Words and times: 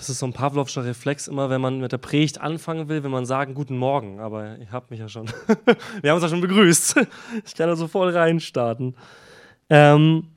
Das 0.00 0.08
ist 0.08 0.20
so 0.20 0.24
ein 0.24 0.32
Pavlovscher 0.32 0.82
Reflex, 0.82 1.28
immer 1.28 1.50
wenn 1.50 1.60
man 1.60 1.78
mit 1.78 1.92
der 1.92 1.98
Predigt 1.98 2.40
anfangen 2.40 2.88
will, 2.88 3.04
wenn 3.04 3.10
man 3.10 3.26
sagen, 3.26 3.52
guten 3.52 3.76
Morgen. 3.76 4.18
Aber 4.18 4.56
ihr 4.56 4.72
habt 4.72 4.90
mich 4.90 4.98
ja 4.98 5.10
schon. 5.10 5.26
Wir 6.00 6.10
haben 6.10 6.16
uns 6.16 6.22
ja 6.22 6.30
schon 6.30 6.40
begrüßt. 6.40 7.06
Ich 7.44 7.54
kann 7.54 7.68
da 7.68 7.76
so 7.76 7.86
voll 7.86 8.08
reinstarten. 8.08 8.96
Ähm, 9.68 10.28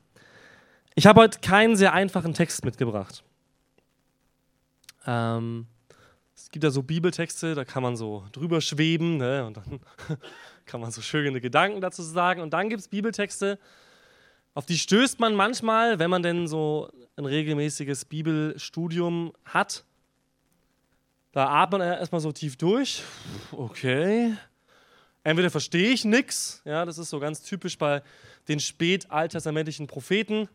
ich 0.96 1.08
habe 1.08 1.22
heute 1.22 1.40
keinen 1.40 1.78
sehr 1.78 1.94
einfachen 1.94 2.34
Text 2.34 2.66
mitgebracht. 2.66 3.24
Ähm, 5.08 5.68
es 6.36 6.52
gibt 6.52 6.66
ja 6.66 6.70
so 6.70 6.84
Bibeltexte, 6.84 7.56
da 7.56 7.64
kann 7.64 7.84
man 7.84 7.96
so 7.96 8.26
drüber 8.34 8.60
schweben 8.60 9.16
ne, 9.16 9.46
und 9.46 9.56
dann 9.56 9.80
kann 10.66 10.82
man 10.82 10.92
so 10.92 11.02
schöne 11.02 11.40
Gedanken 11.40 11.80
dazu 11.80 12.02
sagen. 12.02 12.42
Und 12.42 12.52
dann 12.52 12.68
gibt 12.68 12.82
es 12.82 12.90
Bibeltexte, 12.90 13.58
auf 14.54 14.66
die 14.66 14.78
stößt 14.78 15.20
man 15.20 15.36
manchmal, 15.36 16.00
wenn 16.00 16.10
man 16.10 16.24
denn 16.24 16.48
so 16.48 16.90
ein 17.16 17.26
regelmäßiges 17.26 18.06
Bibelstudium 18.06 19.34
hat. 19.46 19.84
Da 21.32 21.48
atmet 21.48 21.80
man 21.80 21.88
erstmal 21.88 22.22
so 22.22 22.32
tief 22.32 22.58
durch. 22.58 23.04
Okay. 23.52 24.36
Entweder 25.24 25.50
verstehe 25.50 25.90
ich 25.90 26.04
nichts, 26.04 26.62
ja, 26.66 26.84
das 26.86 26.98
ist 26.98 27.10
so 27.10 27.20
ganz 27.20 27.42
typisch 27.42 27.78
bei 27.78 28.04
den 28.50 28.60
spätaltestamentlichen 28.60 29.88
Propheten. 29.88 30.50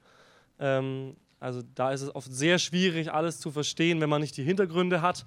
Ähm, 0.61 1.17
also 1.41 1.62
da 1.75 1.92
ist 1.92 2.03
es 2.03 2.15
oft 2.15 2.30
sehr 2.30 2.59
schwierig, 2.59 3.11
alles 3.11 3.41
zu 3.41 3.51
verstehen, 3.51 4.01
wenn 4.01 4.11
man 4.11 4.20
nicht 4.20 4.37
die 4.37 4.42
Hintergründe 4.42 5.01
hat. 5.01 5.25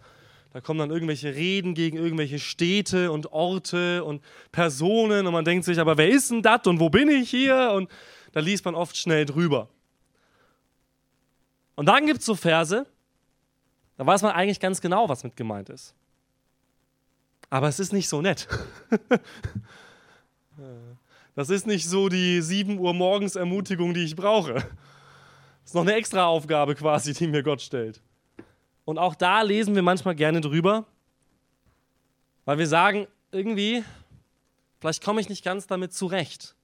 Da 0.54 0.62
kommen 0.62 0.80
dann 0.80 0.92
irgendwelche 0.92 1.34
Reden 1.34 1.74
gegen 1.74 1.98
irgendwelche 1.98 2.38
Städte 2.38 3.12
und 3.12 3.32
Orte 3.32 4.04
und 4.04 4.22
Personen 4.52 5.26
und 5.26 5.34
man 5.34 5.46
denkt 5.46 5.66
sich, 5.66 5.80
aber 5.80 5.98
wer 5.98 6.10
ist 6.10 6.30
denn 6.30 6.42
das 6.42 6.68
und 6.68 6.80
wo 6.80 6.90
bin 6.90 7.10
ich 7.10 7.30
hier? 7.30 7.72
Und 7.74 7.90
da 8.32 8.40
liest 8.40 8.66
man 8.66 8.76
oft 8.76 8.96
schnell 8.98 9.26
drüber. 9.26 9.70
Und 11.76 11.86
dann 11.88 12.06
gibt 12.06 12.20
es 12.20 12.26
so 12.26 12.36
Verse, 12.36 12.86
da 13.98 14.06
weiß 14.06 14.22
man 14.22 14.32
eigentlich 14.32 14.60
ganz 14.60 14.82
genau, 14.82 15.10
was 15.10 15.24
mit 15.24 15.36
gemeint 15.36 15.70
ist. 15.70 15.94
Aber 17.50 17.68
es 17.68 17.80
ist 17.80 17.94
nicht 17.94 18.10
so 18.10 18.22
nett. 18.22 18.48
Das 21.34 21.50
ist 21.50 21.66
nicht 21.66 21.88
so 21.88 22.10
die 22.10 22.42
7 22.42 22.78
Uhr 22.78 22.94
morgens 22.94 23.36
Ermutigung, 23.36 23.94
die 23.94 24.04
ich 24.04 24.16
brauche. 24.16 24.54
Das 24.54 24.66
ist 25.66 25.76
noch 25.76 25.84
eine 25.84 25.94
extra 25.94 26.26
Aufgabe 26.26 26.76
quasi, 26.76 27.14
die 27.14 27.28
mir 27.28 27.42
Gott 27.42 27.62
stellt. 27.62 28.02
Und 28.84 28.98
auch 28.98 29.16
da 29.16 29.42
lesen 29.42 29.74
wir 29.74 29.82
manchmal 29.82 30.16
gerne 30.16 30.42
drüber, 30.42 30.86
weil 32.44 32.58
wir 32.58 32.68
sagen, 32.68 33.08
irgendwie, 33.32 33.84
vielleicht 34.80 35.04
komme 35.04 35.22
ich 35.22 35.30
nicht 35.30 35.44
ganz 35.44 35.68
damit 35.68 35.94
zurecht. 35.94 36.56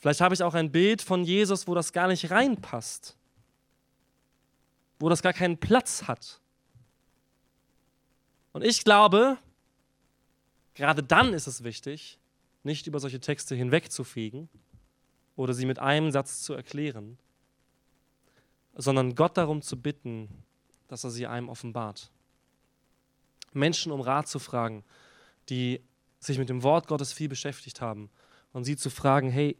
Vielleicht 0.00 0.22
habe 0.22 0.34
ich 0.34 0.42
auch 0.42 0.54
ein 0.54 0.72
Bild 0.72 1.02
von 1.02 1.24
Jesus, 1.24 1.68
wo 1.68 1.74
das 1.74 1.92
gar 1.92 2.08
nicht 2.08 2.30
reinpasst, 2.30 3.16
wo 4.98 5.10
das 5.10 5.22
gar 5.22 5.34
keinen 5.34 5.58
Platz 5.58 6.04
hat. 6.04 6.40
Und 8.52 8.64
ich 8.64 8.82
glaube, 8.82 9.36
gerade 10.74 11.02
dann 11.02 11.34
ist 11.34 11.46
es 11.46 11.62
wichtig, 11.64 12.18
nicht 12.62 12.86
über 12.86 12.98
solche 12.98 13.20
Texte 13.20 13.54
hinwegzufegen 13.54 14.48
oder 15.36 15.52
sie 15.52 15.66
mit 15.66 15.78
einem 15.78 16.10
Satz 16.10 16.42
zu 16.42 16.54
erklären, 16.54 17.18
sondern 18.74 19.14
Gott 19.14 19.36
darum 19.36 19.60
zu 19.60 19.80
bitten, 19.80 20.28
dass 20.88 21.04
er 21.04 21.10
sie 21.10 21.26
einem 21.26 21.50
offenbart. 21.50 22.10
Menschen 23.52 23.92
um 23.92 24.00
Rat 24.00 24.28
zu 24.28 24.38
fragen, 24.38 24.82
die 25.50 25.82
sich 26.20 26.38
mit 26.38 26.48
dem 26.48 26.62
Wort 26.62 26.86
Gottes 26.86 27.12
viel 27.12 27.28
beschäftigt 27.28 27.82
haben 27.82 28.10
und 28.52 28.64
sie 28.64 28.76
zu 28.76 28.88
fragen, 28.88 29.30
hey, 29.30 29.58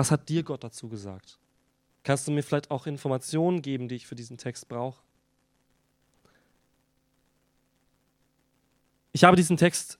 was 0.00 0.10
hat 0.10 0.30
dir 0.30 0.42
Gott 0.42 0.64
dazu 0.64 0.88
gesagt? 0.88 1.38
Kannst 2.04 2.26
du 2.26 2.32
mir 2.32 2.42
vielleicht 2.42 2.70
auch 2.70 2.86
Informationen 2.86 3.60
geben, 3.60 3.86
die 3.86 3.96
ich 3.96 4.06
für 4.06 4.14
diesen 4.14 4.38
Text 4.38 4.66
brauche? 4.66 5.02
Ich 9.12 9.24
habe 9.24 9.36
diesen 9.36 9.58
Text 9.58 9.98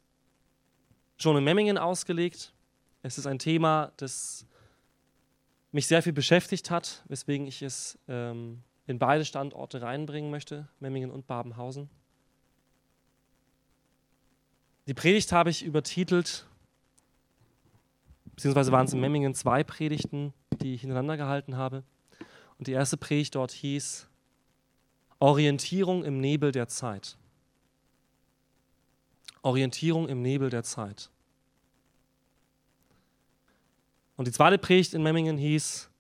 schon 1.19 1.36
in 1.36 1.44
Memmingen 1.44 1.76
ausgelegt. 1.76 2.54
Es 3.02 3.19
ist 3.19 3.26
ein 3.26 3.38
Thema, 3.38 3.92
das 3.98 4.47
mich 5.70 5.86
sehr 5.86 6.02
viel 6.02 6.14
beschäftigt 6.14 6.70
hat, 6.70 7.04
weswegen 7.06 7.46
ich 7.46 7.60
es 7.60 7.98
ähm, 8.08 8.62
in 8.86 8.98
beide 8.98 9.26
Standorte 9.26 9.82
reinbringen 9.82 10.30
möchte, 10.30 10.66
Memmingen 10.78 11.10
und 11.10 11.26
Babenhausen. 11.26 11.91
Die 14.86 14.94
Predigt 14.94 15.30
habe 15.32 15.50
ich 15.50 15.62
übertitelt, 15.62 16.46
beziehungsweise 18.40 18.72
waren 18.72 18.86
es 18.86 18.94
in 18.94 19.00
Memmingen 19.00 19.34
zwei 19.34 19.62
Predigten, 19.62 20.32
die 20.62 20.72
ich 20.72 20.80
hintereinander 20.80 21.18
gehalten 21.18 21.58
habe. 21.58 21.84
Und 22.56 22.68
die 22.68 22.72
erste 22.72 22.96
Predigt 22.96 23.34
dort 23.34 23.52
hieß 23.52 24.08
Orientierung 25.18 26.04
im 26.04 26.22
Nebel 26.22 26.50
der 26.50 26.66
Zeit. 26.66 27.18
Orientierung 29.42 30.08
im 30.08 30.22
Nebel 30.22 30.48
der 30.48 30.62
Zeit. 30.62 31.10
Und 34.16 34.26
die 34.26 34.32
zweite 34.32 34.56
Predigt 34.56 34.94
in 34.94 35.02
Memmingen 35.02 35.36
hieß 35.36 35.90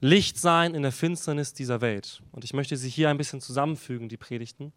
Licht 0.00 0.38
sein 0.38 0.74
in 0.74 0.80
der 0.80 0.92
Finsternis 0.92 1.52
dieser 1.52 1.82
Welt. 1.82 2.22
Und 2.32 2.42
ich 2.44 2.54
möchte 2.54 2.78
sie 2.78 2.88
hier 2.88 3.10
ein 3.10 3.18
bisschen 3.18 3.42
zusammenfügen, 3.42 4.08
die 4.08 4.16
Predigten, 4.16 4.72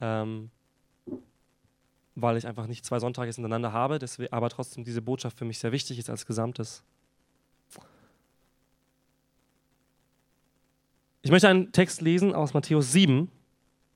ähm, 0.00 0.50
weil 2.20 2.36
ich 2.36 2.46
einfach 2.46 2.66
nicht 2.66 2.84
zwei 2.84 2.98
Sonntage 2.98 3.32
hintereinander 3.32 3.72
habe, 3.72 3.98
deswegen, 3.98 4.32
aber 4.32 4.50
trotzdem 4.50 4.84
diese 4.84 5.02
Botschaft 5.02 5.38
für 5.38 5.44
mich 5.44 5.58
sehr 5.58 5.72
wichtig 5.72 5.98
ist 5.98 6.10
als 6.10 6.26
Gesamtes. 6.26 6.82
Ich 11.22 11.30
möchte 11.30 11.48
einen 11.48 11.72
Text 11.72 12.00
lesen 12.00 12.34
aus 12.34 12.54
Matthäus 12.54 12.92
7 12.92 13.30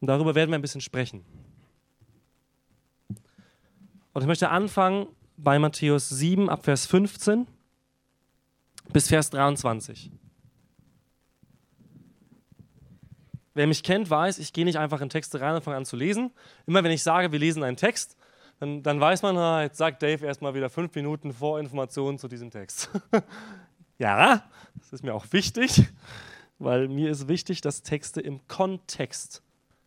und 0.00 0.06
darüber 0.06 0.34
werden 0.34 0.50
wir 0.50 0.58
ein 0.58 0.62
bisschen 0.62 0.80
sprechen. 0.80 1.24
Und 4.12 4.20
ich 4.20 4.26
möchte 4.26 4.50
anfangen 4.50 5.06
bei 5.36 5.58
Matthäus 5.58 6.08
7 6.08 6.50
ab 6.50 6.64
Vers 6.64 6.86
15 6.86 7.46
bis 8.92 9.08
Vers 9.08 9.30
23. 9.30 10.10
Wer 13.54 13.66
mich 13.66 13.82
kennt, 13.82 14.08
weiß, 14.08 14.38
ich 14.38 14.52
gehe 14.52 14.64
nicht 14.64 14.78
einfach 14.78 15.00
in 15.00 15.10
Texte 15.10 15.40
rein 15.40 15.54
und 15.54 15.62
fange 15.62 15.76
an 15.76 15.84
zu 15.84 15.96
lesen. 15.96 16.30
Immer 16.66 16.82
wenn 16.84 16.90
ich 16.90 17.02
sage, 17.02 17.32
wir 17.32 17.38
lesen 17.38 17.62
einen 17.62 17.76
Text, 17.76 18.16
dann, 18.60 18.82
dann 18.82 19.00
weiß 19.00 19.22
man, 19.22 19.34
na, 19.34 19.62
jetzt 19.62 19.76
sagt 19.76 20.02
Dave 20.02 20.24
erstmal 20.24 20.54
wieder 20.54 20.70
fünf 20.70 20.94
Minuten 20.94 21.32
Vorinformationen 21.32 22.18
zu 22.18 22.28
diesem 22.28 22.50
Text. 22.50 22.90
ja, 23.98 24.44
das 24.78 24.92
ist 24.92 25.02
mir 25.02 25.14
auch 25.14 25.26
wichtig, 25.32 25.84
weil 26.58 26.88
mir 26.88 27.10
ist 27.10 27.28
wichtig, 27.28 27.60
dass 27.60 27.82
Texte 27.82 28.20
im 28.20 28.46
Kontext 28.48 29.42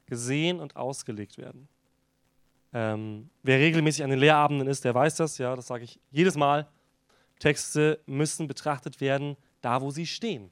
gesehen 0.06 0.60
und 0.60 0.76
ausgelegt 0.76 1.38
werden. 1.38 1.68
Ähm, 2.74 3.30
wer 3.42 3.60
regelmäßig 3.60 4.04
an 4.04 4.10
den 4.10 4.20
Lehrabenden 4.20 4.68
ist, 4.68 4.84
der 4.84 4.94
weiß 4.94 5.16
das, 5.16 5.38
ja, 5.38 5.56
das 5.56 5.68
sage 5.68 5.86
ich 5.86 6.00
jedes 6.12 6.36
Mal. 6.36 6.68
Texte 7.40 8.02
müssen 8.06 8.48
betrachtet 8.48 9.00
werden, 9.02 9.38
da 9.62 9.82
wo 9.82 9.92
sie 9.92 10.06
stehen. 10.06 10.52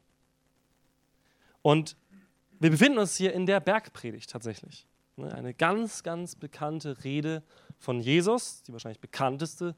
Und 1.61 1.97
wir 2.63 2.69
befinden 2.69 2.97
uns 2.97 3.17
hier 3.17 3.33
in 3.33 3.45
der 3.45 3.59
Bergpredigt 3.59 4.29
tatsächlich. 4.29 4.87
Ne, 5.17 5.33
eine 5.33 5.53
ganz, 5.53 6.01
ganz 6.01 6.33
bekannte 6.33 7.03
Rede 7.03 7.43
von 7.77 7.99
Jesus, 7.99 8.63
die 8.63 8.71
wahrscheinlich 8.71 9.01
bekannteste 9.01 9.75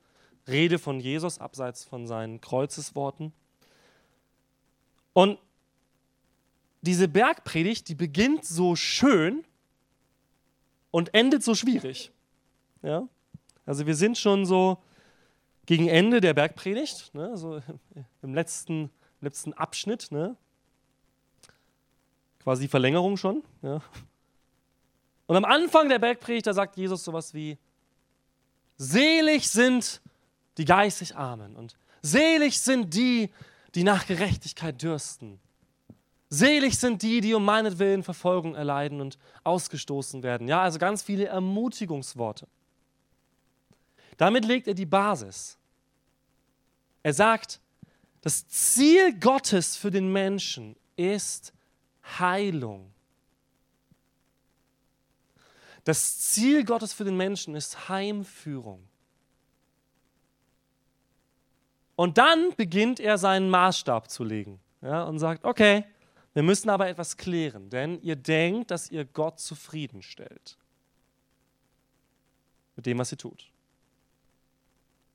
Rede 0.47 0.77
von 0.77 0.99
Jesus, 0.99 1.39
abseits 1.39 1.83
von 1.83 2.05
seinen 2.05 2.41
Kreuzesworten. 2.41 3.33
Und 5.13 5.39
diese 6.81 7.07
Bergpredigt, 7.07 7.89
die 7.89 7.95
beginnt 7.95 8.45
so 8.45 8.75
schön 8.75 9.43
und 10.91 11.11
endet 11.15 11.43
so 11.43 11.55
schwierig. 11.55 12.11
Ja? 12.83 13.09
Also 13.65 13.87
wir 13.87 13.95
sind 13.95 14.15
schon 14.15 14.45
so 14.45 14.77
gegen 15.65 15.87
Ende 15.87 16.21
der 16.21 16.35
Bergpredigt, 16.35 17.15
ne? 17.15 17.35
so 17.35 17.63
im 18.21 18.35
letzten, 18.35 18.91
letzten 19.21 19.53
Abschnitt, 19.53 20.11
ne? 20.11 20.37
Quasi 22.45 22.61
die 22.61 22.67
Verlängerung 22.67 23.17
schon. 23.17 23.43
Ja? 23.63 23.81
Und 25.25 25.35
am 25.35 25.45
Anfang 25.45 25.89
der 25.89 25.97
Bergpredigt, 25.97 26.45
da 26.45 26.53
sagt 26.53 26.77
Jesus 26.77 27.03
sowas 27.03 27.33
wie, 27.33 27.57
selig 28.77 29.49
sind 29.49 29.99
die 30.59 30.65
geistig 30.65 31.15
Armen 31.15 31.55
und 31.55 31.75
selig 32.03 32.61
sind 32.61 32.93
die, 32.93 33.31
die 33.73 33.83
nach 33.83 34.05
Gerechtigkeit 34.05 34.79
dürsten. 34.79 35.39
Selig 36.29 36.77
sind 36.77 37.01
die, 37.01 37.19
die 37.19 37.33
um 37.33 37.43
meinetwillen 37.43 38.03
Verfolgung 38.03 38.53
erleiden 38.53 39.01
und 39.01 39.17
ausgestoßen 39.43 40.21
werden. 40.21 40.47
Ja, 40.47 40.61
also 40.61 40.77
ganz 40.77 41.01
viele 41.01 41.25
Ermutigungsworte. 41.25 42.47
Damit 44.17 44.45
legt 44.45 44.67
er 44.67 44.75
die 44.75 44.85
Basis. 44.85 45.57
Er 47.01 47.13
sagt, 47.13 47.59
das 48.21 48.47
Ziel 48.47 49.19
Gottes 49.19 49.77
für 49.77 49.89
den 49.89 50.11
Menschen 50.11 50.75
ist 50.95 51.53
Heilung. 52.19 52.91
Das 55.83 56.19
Ziel 56.19 56.63
Gottes 56.65 56.93
für 56.93 57.03
den 57.03 57.17
Menschen 57.17 57.55
ist 57.55 57.89
Heimführung. 57.89 58.87
Und 61.95 62.17
dann 62.17 62.55
beginnt 62.55 62.99
er 62.99 63.17
seinen 63.17 63.49
Maßstab 63.49 64.09
zu 64.09 64.23
legen 64.23 64.59
ja, 64.81 65.03
und 65.03 65.19
sagt, 65.19 65.45
okay, 65.45 65.85
Wir 66.35 66.43
müssen 66.43 66.69
aber 66.69 66.89
etwas 66.89 67.15
klären, 67.15 67.69
denn 67.69 68.01
ihr 68.01 68.17
denkt, 68.17 68.69
dass 68.69 68.91
ihr 68.91 69.05
Gott 69.05 69.39
zufriedenstellt 69.39 70.57
mit 72.75 72.85
dem, 72.85 72.99
was 72.99 73.13
ihr 73.13 73.17
tut. 73.17 73.49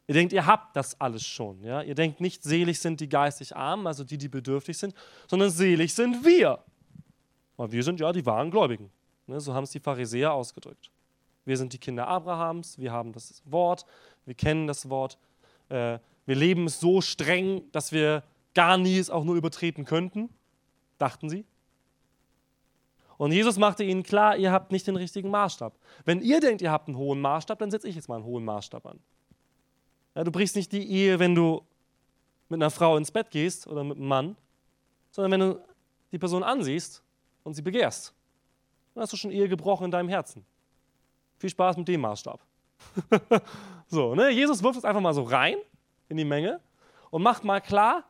Ihr 0.07 0.15
denkt, 0.15 0.33
ihr 0.33 0.47
habt 0.47 0.75
das 0.75 0.99
alles 0.99 1.25
schon. 1.25 1.63
Ja? 1.63 1.83
Ihr 1.83 1.95
denkt 1.95 2.23
nicht, 2.23 2.43
selig 2.43 2.81
sind 2.81 3.01
die 3.01 3.09
geistig 3.09 3.55
Armen, 3.55 3.87
also 3.87 4.03
die, 4.03 4.17
die 4.17 4.29
bedürftig 4.29 4.79
sind, 4.79 4.95
sondern 5.29 5.51
selig 5.51 5.95
sind 5.95 6.25
wir. 6.25 6.65
Weil 7.61 7.73
wir 7.73 7.83
sind 7.83 8.01
ja 8.01 8.11
die 8.11 8.25
wahren 8.25 8.51
Gläubigen. 8.51 8.91
Ne? 9.27 9.39
So 9.39 9.53
haben 9.53 9.65
es 9.65 9.71
die 9.71 9.81
Pharisäer 9.81 10.33
ausgedrückt. 10.33 10.91
Wir 11.45 11.59
sind 11.59 11.75
die 11.75 11.79
Kinder 11.79 12.09
Abrahams, 12.09 12.79
wir 12.79 12.91
haben 12.91 13.13
das 13.13 13.43
Wort, 13.45 13.85
wir 14.25 14.33
kennen 14.33 14.67
das 14.67 14.89
Wort. 14.89 15.19
Äh, 15.69 15.99
wir 16.25 16.37
leben 16.37 16.65
es 16.65 16.81
so 16.81 17.03
streng, 17.03 17.71
dass 17.73 17.93
wir 17.93 18.23
gar 18.55 18.79
nie 18.79 18.97
es 18.97 19.11
auch 19.11 19.25
nur 19.25 19.35
übertreten 19.35 19.85
könnten, 19.85 20.31
dachten 20.97 21.29
sie. 21.29 21.45
Und 23.19 23.33
Jesus 23.33 23.59
machte 23.59 23.85
ihnen 23.85 24.05
klar, 24.05 24.39
ihr 24.39 24.53
habt 24.53 24.73
nicht 24.73 24.87
den 24.87 24.97
richtigen 24.97 25.29
Maßstab. 25.29 25.79
Wenn 26.07 26.23
ihr 26.23 26.41
denkt, 26.41 26.63
ihr 26.63 26.71
habt 26.71 26.89
einen 26.89 26.97
hohen 26.97 27.21
Maßstab, 27.21 27.59
dann 27.59 27.71
setze 27.71 27.89
ich 27.89 27.95
jetzt 27.95 28.09
mal 28.09 28.15
einen 28.15 28.25
hohen 28.25 28.47
Maßstab 28.47 28.87
an. 28.87 29.01
Ja, 30.15 30.25
du 30.25 30.33
brichst 30.33 30.57
nicht 30.57 30.73
die 30.73 30.91
Ehe, 30.91 31.19
wenn 31.19 31.35
du 31.35 31.61
mit 32.49 32.57
einer 32.57 32.71
Frau 32.71 32.97
ins 32.97 33.11
Bett 33.11 33.31
gehst 33.31 33.67
oder 33.67 33.85
mit 33.85 33.99
einem 33.99 34.09
Mann, 34.09 34.37
sondern 35.11 35.33
wenn 35.33 35.41
du 35.41 35.61
die 36.11 36.19
Person 36.19 36.43
ansiehst 36.43 37.03
und 37.45 37.55
sie 37.55 37.63
begehrst. 37.63 38.13
Dann 38.95 39.03
hast 39.03 39.13
du 39.13 39.17
schon 39.17 39.31
Ehe 39.31 39.49
gebrochen 39.49 39.85
in 39.85 39.91
deinem 39.91 40.09
Herzen. 40.09 40.45
Viel 41.39 41.51
Spaß 41.51 41.77
mit 41.77 41.89
dem 41.89 42.01
Maßstab. 42.01 42.41
so, 43.87 44.15
ne? 44.15 44.31
Jesus 44.31 44.63
wirft 44.63 44.79
es 44.79 44.85
einfach 44.85 45.01
mal 45.01 45.15
so 45.15 45.23
rein 45.23 45.57
in 46.09 46.17
die 46.17 46.25
Menge 46.25 46.61
und 47.11 47.23
macht 47.23 47.45
mal 47.45 47.61
klar, 47.61 48.05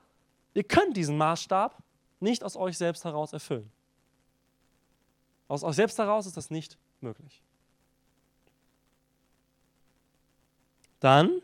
ihr 0.54 0.64
könnt 0.64 0.96
diesen 0.96 1.16
Maßstab 1.16 1.76
nicht 2.20 2.44
aus 2.44 2.56
euch 2.56 2.76
selbst 2.76 3.04
heraus 3.04 3.32
erfüllen. 3.32 3.70
Aus 5.48 5.64
euch 5.64 5.76
selbst 5.76 5.98
heraus 5.98 6.26
ist 6.26 6.36
das 6.36 6.50
nicht 6.50 6.78
möglich. 7.00 7.42
Dann 11.00 11.40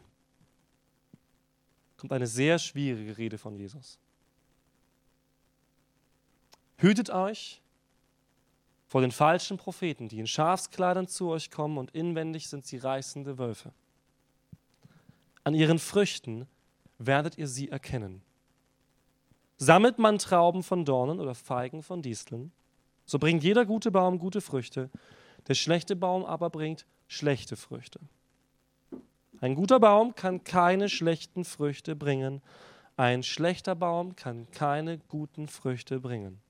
kommt 1.97 2.13
eine 2.13 2.27
sehr 2.27 2.59
schwierige 2.59 3.17
Rede 3.17 3.39
von 3.39 3.57
Jesus. 3.57 3.99
Hütet 6.77 7.11
euch 7.11 7.63
vor 8.97 9.03
den 9.03 9.13
falschen 9.13 9.59
Propheten, 9.59 10.09
die 10.09 10.19
in 10.21 10.27
Schafskleidern 10.27 11.07
zu 11.07 11.29
euch 11.29 11.51
kommen 11.51 11.77
und 11.77 11.91
inwendig 11.91 12.49
sind 12.49 12.65
sie 12.65 12.79
reißende 12.79 13.37
Wölfe. 13.37 13.73
An 15.45 15.53
ihren 15.53 15.79
Früchten 15.79 16.47
werdet 16.97 17.37
ihr 17.37 17.47
sie 17.47 17.69
erkennen. 17.69 18.23
Sammelt 19.59 19.99
man 19.99 20.17
Trauben 20.17 20.63
von 20.63 20.87
Dornen 20.87 21.21
oder 21.21 21.35
Feigen 21.35 21.83
von 21.83 22.01
Disteln, 22.01 22.53
so 23.05 23.19
bringt 23.19 23.45
jeder 23.45 23.67
gute 23.67 23.91
Baum 23.91 24.19
gute 24.19 24.41
Früchte, 24.41 24.89
der 25.47 25.53
schlechte 25.53 25.95
Baum 25.95 26.25
aber 26.25 26.49
bringt 26.49 26.87
schlechte 27.07 27.57
Früchte. 27.57 28.01
Ein 29.43 29.57
guter 29.57 29.79
Baum 29.79 30.15
kann 30.15 30.43
keine 30.43 30.89
schlechten 30.89 31.45
Früchte 31.45 31.97
bringen. 31.97 32.41
Ein 32.97 33.23
schlechter 33.23 33.75
Baum 33.75 34.17
kann 34.17 34.51
keine 34.53 34.97
guten 34.97 35.49
Früchte 35.49 36.01
bringen. 36.01 36.41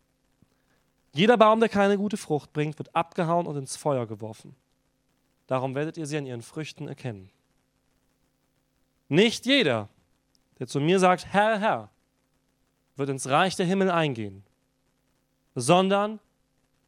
Jeder 1.16 1.38
Baum, 1.38 1.60
der 1.60 1.70
keine 1.70 1.96
gute 1.96 2.18
Frucht 2.18 2.52
bringt, 2.52 2.78
wird 2.78 2.94
abgehauen 2.94 3.46
und 3.46 3.56
ins 3.56 3.74
Feuer 3.74 4.06
geworfen. 4.06 4.54
Darum 5.46 5.74
werdet 5.74 5.96
ihr 5.96 6.04
sie 6.04 6.18
an 6.18 6.26
ihren 6.26 6.42
Früchten 6.42 6.88
erkennen. 6.88 7.30
Nicht 9.08 9.46
jeder, 9.46 9.88
der 10.58 10.66
zu 10.66 10.78
mir 10.78 10.98
sagt, 10.98 11.24
Herr, 11.32 11.58
Herr, 11.58 11.90
wird 12.96 13.08
ins 13.08 13.30
Reich 13.30 13.56
der 13.56 13.64
Himmel 13.64 13.90
eingehen, 13.90 14.44
sondern 15.54 16.20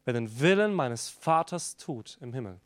wer 0.05 0.13
den 0.13 0.39
Willen 0.39 0.75
meines 0.75 1.09
Vaters 1.09 1.75
tut 1.75 2.19
im 2.21 2.31
Himmel. 2.31 2.59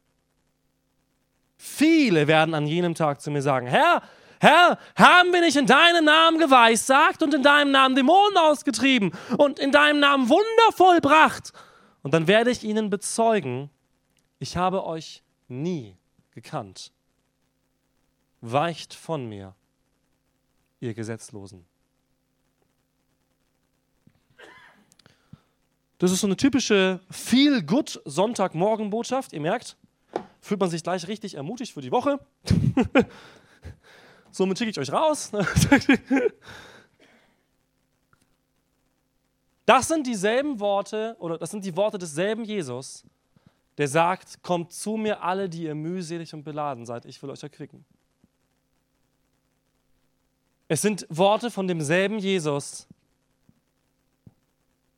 Viele 1.55 2.27
werden 2.27 2.55
an 2.55 2.67
jenem 2.67 2.93
Tag 2.93 3.21
zu 3.21 3.31
mir 3.31 3.41
sagen, 3.41 3.67
Herr, 3.67 4.01
Herr, 4.43 4.77
haben 4.97 5.31
wir 5.31 5.39
nicht 5.39 5.55
in 5.55 5.67
deinem 5.67 6.03
Namen 6.03 6.37
geweissagt 6.37 7.23
und 7.23 7.33
in 7.33 7.43
deinem 7.43 7.71
Namen 7.71 7.95
Dämonen 7.95 8.35
ausgetrieben 8.35 9.13
und 9.37 9.57
in 9.57 9.71
deinem 9.71 10.01
Namen 10.01 10.27
Wunder 10.27 10.75
vollbracht? 10.75 11.53
Und 12.01 12.13
dann 12.13 12.27
werde 12.27 12.51
ich 12.51 12.65
ihnen 12.65 12.89
bezeugen, 12.89 13.69
ich 14.39 14.57
habe 14.57 14.85
euch 14.85 15.23
nie 15.47 15.95
gekannt. 16.31 16.91
Weicht 18.41 18.93
von 18.93 19.29
mir, 19.29 19.55
ihr 20.81 20.93
Gesetzlosen. 20.93 21.65
Das 25.99 26.11
ist 26.11 26.19
so 26.19 26.27
eine 26.27 26.35
typische 26.35 26.99
Feel-Good-Sonntagmorgen-Botschaft. 27.09 29.31
Ihr 29.31 29.39
merkt, 29.39 29.77
fühlt 30.41 30.59
man 30.59 30.69
sich 30.69 30.83
gleich 30.83 31.07
richtig 31.07 31.35
ermutigt 31.35 31.71
für 31.71 31.79
die 31.79 31.93
Woche. 31.93 32.19
Somit 34.33 34.57
schicke 34.57 34.71
ich 34.71 34.79
euch 34.79 34.91
raus. 34.91 35.31
Das 39.65 39.87
sind 39.87 40.05
dieselben 40.05 40.59
Worte, 40.59 41.15
oder 41.19 41.37
das 41.37 41.51
sind 41.51 41.63
die 41.63 41.73
Worte 41.77 41.97
desselben 41.97 42.43
Jesus, 42.43 43.05
der 43.77 43.87
sagt, 43.87 44.43
kommt 44.43 44.73
zu 44.73 44.97
mir 44.97 45.23
alle, 45.23 45.47
die 45.47 45.63
ihr 45.63 45.73
mühselig 45.73 46.33
und 46.33 46.43
beladen 46.43 46.85
seid, 46.85 47.05
ich 47.05 47.23
will 47.23 47.29
euch 47.29 47.41
erquicken. 47.43 47.85
Es 50.67 50.81
sind 50.81 51.07
Worte 51.09 51.49
von 51.49 51.65
demselben 51.65 52.19
Jesus, 52.19 52.87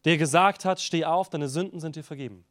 der 0.04 0.18
gesagt 0.18 0.66
hat, 0.66 0.82
steh 0.82 1.06
auf, 1.06 1.30
deine 1.30 1.48
Sünden 1.48 1.80
sind 1.80 1.96
dir 1.96 2.04
vergeben. 2.04 2.44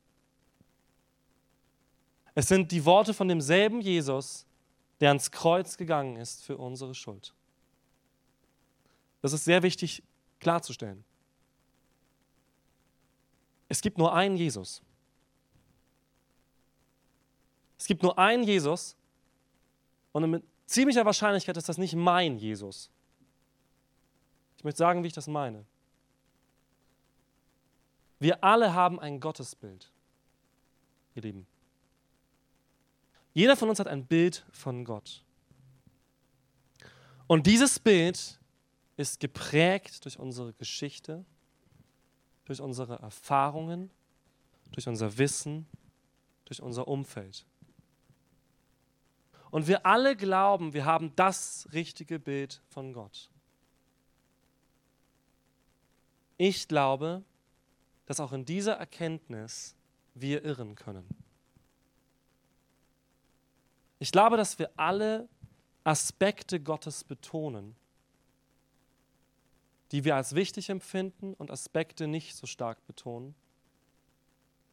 Es 2.37 2.47
sind 2.47 2.71
die 2.71 2.85
Worte 2.85 3.13
von 3.13 3.27
demselben 3.27 3.81
Jesus, 3.81 4.47
der 5.05 5.11
ans 5.11 5.31
Kreuz 5.31 5.77
gegangen 5.77 6.17
ist 6.17 6.43
für 6.43 6.57
unsere 6.57 6.95
Schuld. 6.95 7.35
Das 9.21 9.35
ist 9.35 9.45
sehr 9.45 9.63
wichtig 9.63 10.03
klarzustellen. 10.41 11.05
Es 13.69 13.83
gibt 13.83 13.99
nur 13.99 14.15
einen 14.15 14.39
Jesus. 14.39 14.81
Es 17.77 17.85
gibt 17.85 18.03
nur 18.03 18.19
einen 18.19 18.45
Jesus 18.45 18.97
und 20.13 20.31
mit 20.31 20.43
ziemlicher 20.65 21.05
Wahrscheinlichkeit 21.05 21.59
ist 21.59 21.69
das 21.69 21.77
nicht 21.77 21.95
mein 21.95 22.39
Jesus. 22.39 22.89
Ich 24.57 24.65
möchte 24.65 24.79
sagen, 24.79 25.03
wie 25.03 25.09
ich 25.09 25.13
das 25.13 25.27
meine. 25.27 25.67
Wir 28.21 28.43
alle 28.43 28.73
haben 28.73 28.99
ein 28.99 29.21
Gottesbild, 29.21 29.93
ihr 31.15 31.21
Lieben. 31.21 31.47
Jeder 33.35 33.57
von 33.57 33.69
uns 33.69 33.81
hat 33.81 33.89
ein 33.89 34.07
Bild 34.07 34.47
von 34.53 34.85
Gott. 34.85 35.25
Und 37.27 37.47
dieses 37.47 37.81
Bild 37.81 38.41
ist 38.97 39.19
geprägt 39.19 40.05
durch 40.05 40.19
unsere 40.19 40.53
Geschichte, 40.53 41.25
durch 42.45 42.61
unsere 42.61 43.01
Erfahrungen, 43.01 43.91
durch 44.71 44.87
unser 44.87 45.19
Wissen, 45.19 45.67
durch 46.45 46.63
unser 46.63 46.87
Umfeld. 46.87 47.45
Und 49.51 49.67
wir 49.67 49.85
alle 49.85 50.17
glauben, 50.17 50.73
wir 50.73 50.85
haben 50.85 51.15
das 51.17 51.69
richtige 51.73 52.19
Bild 52.19 52.63
von 52.69 52.93
Gott. 52.93 53.31
Ich 56.37 56.69
glaube, 56.69 57.25
dass 58.07 58.21
auch 58.21 58.33
in 58.33 58.45
dieser 58.45 58.75
Erkenntnis 58.75 59.77
wir 60.15 60.45
irren 60.45 60.75
können. 60.75 61.24
Ich 64.05 64.13
glaube, 64.13 64.37
dass 64.37 64.59
wir 64.59 64.69
alle 64.77 65.31
Aspekte 65.83 66.61
Gottes 66.61 67.05
betonen, 67.05 67.75
die 69.93 70.05
wir 70.05 70.15
als 70.15 70.35
wichtig 70.35 70.69
empfinden 70.69 71.33
und 71.33 71.51
Aspekte 71.51 72.07
nicht 72.07 72.37
so 72.37 72.47
stark 72.47 72.87
betonen, 72.87 73.35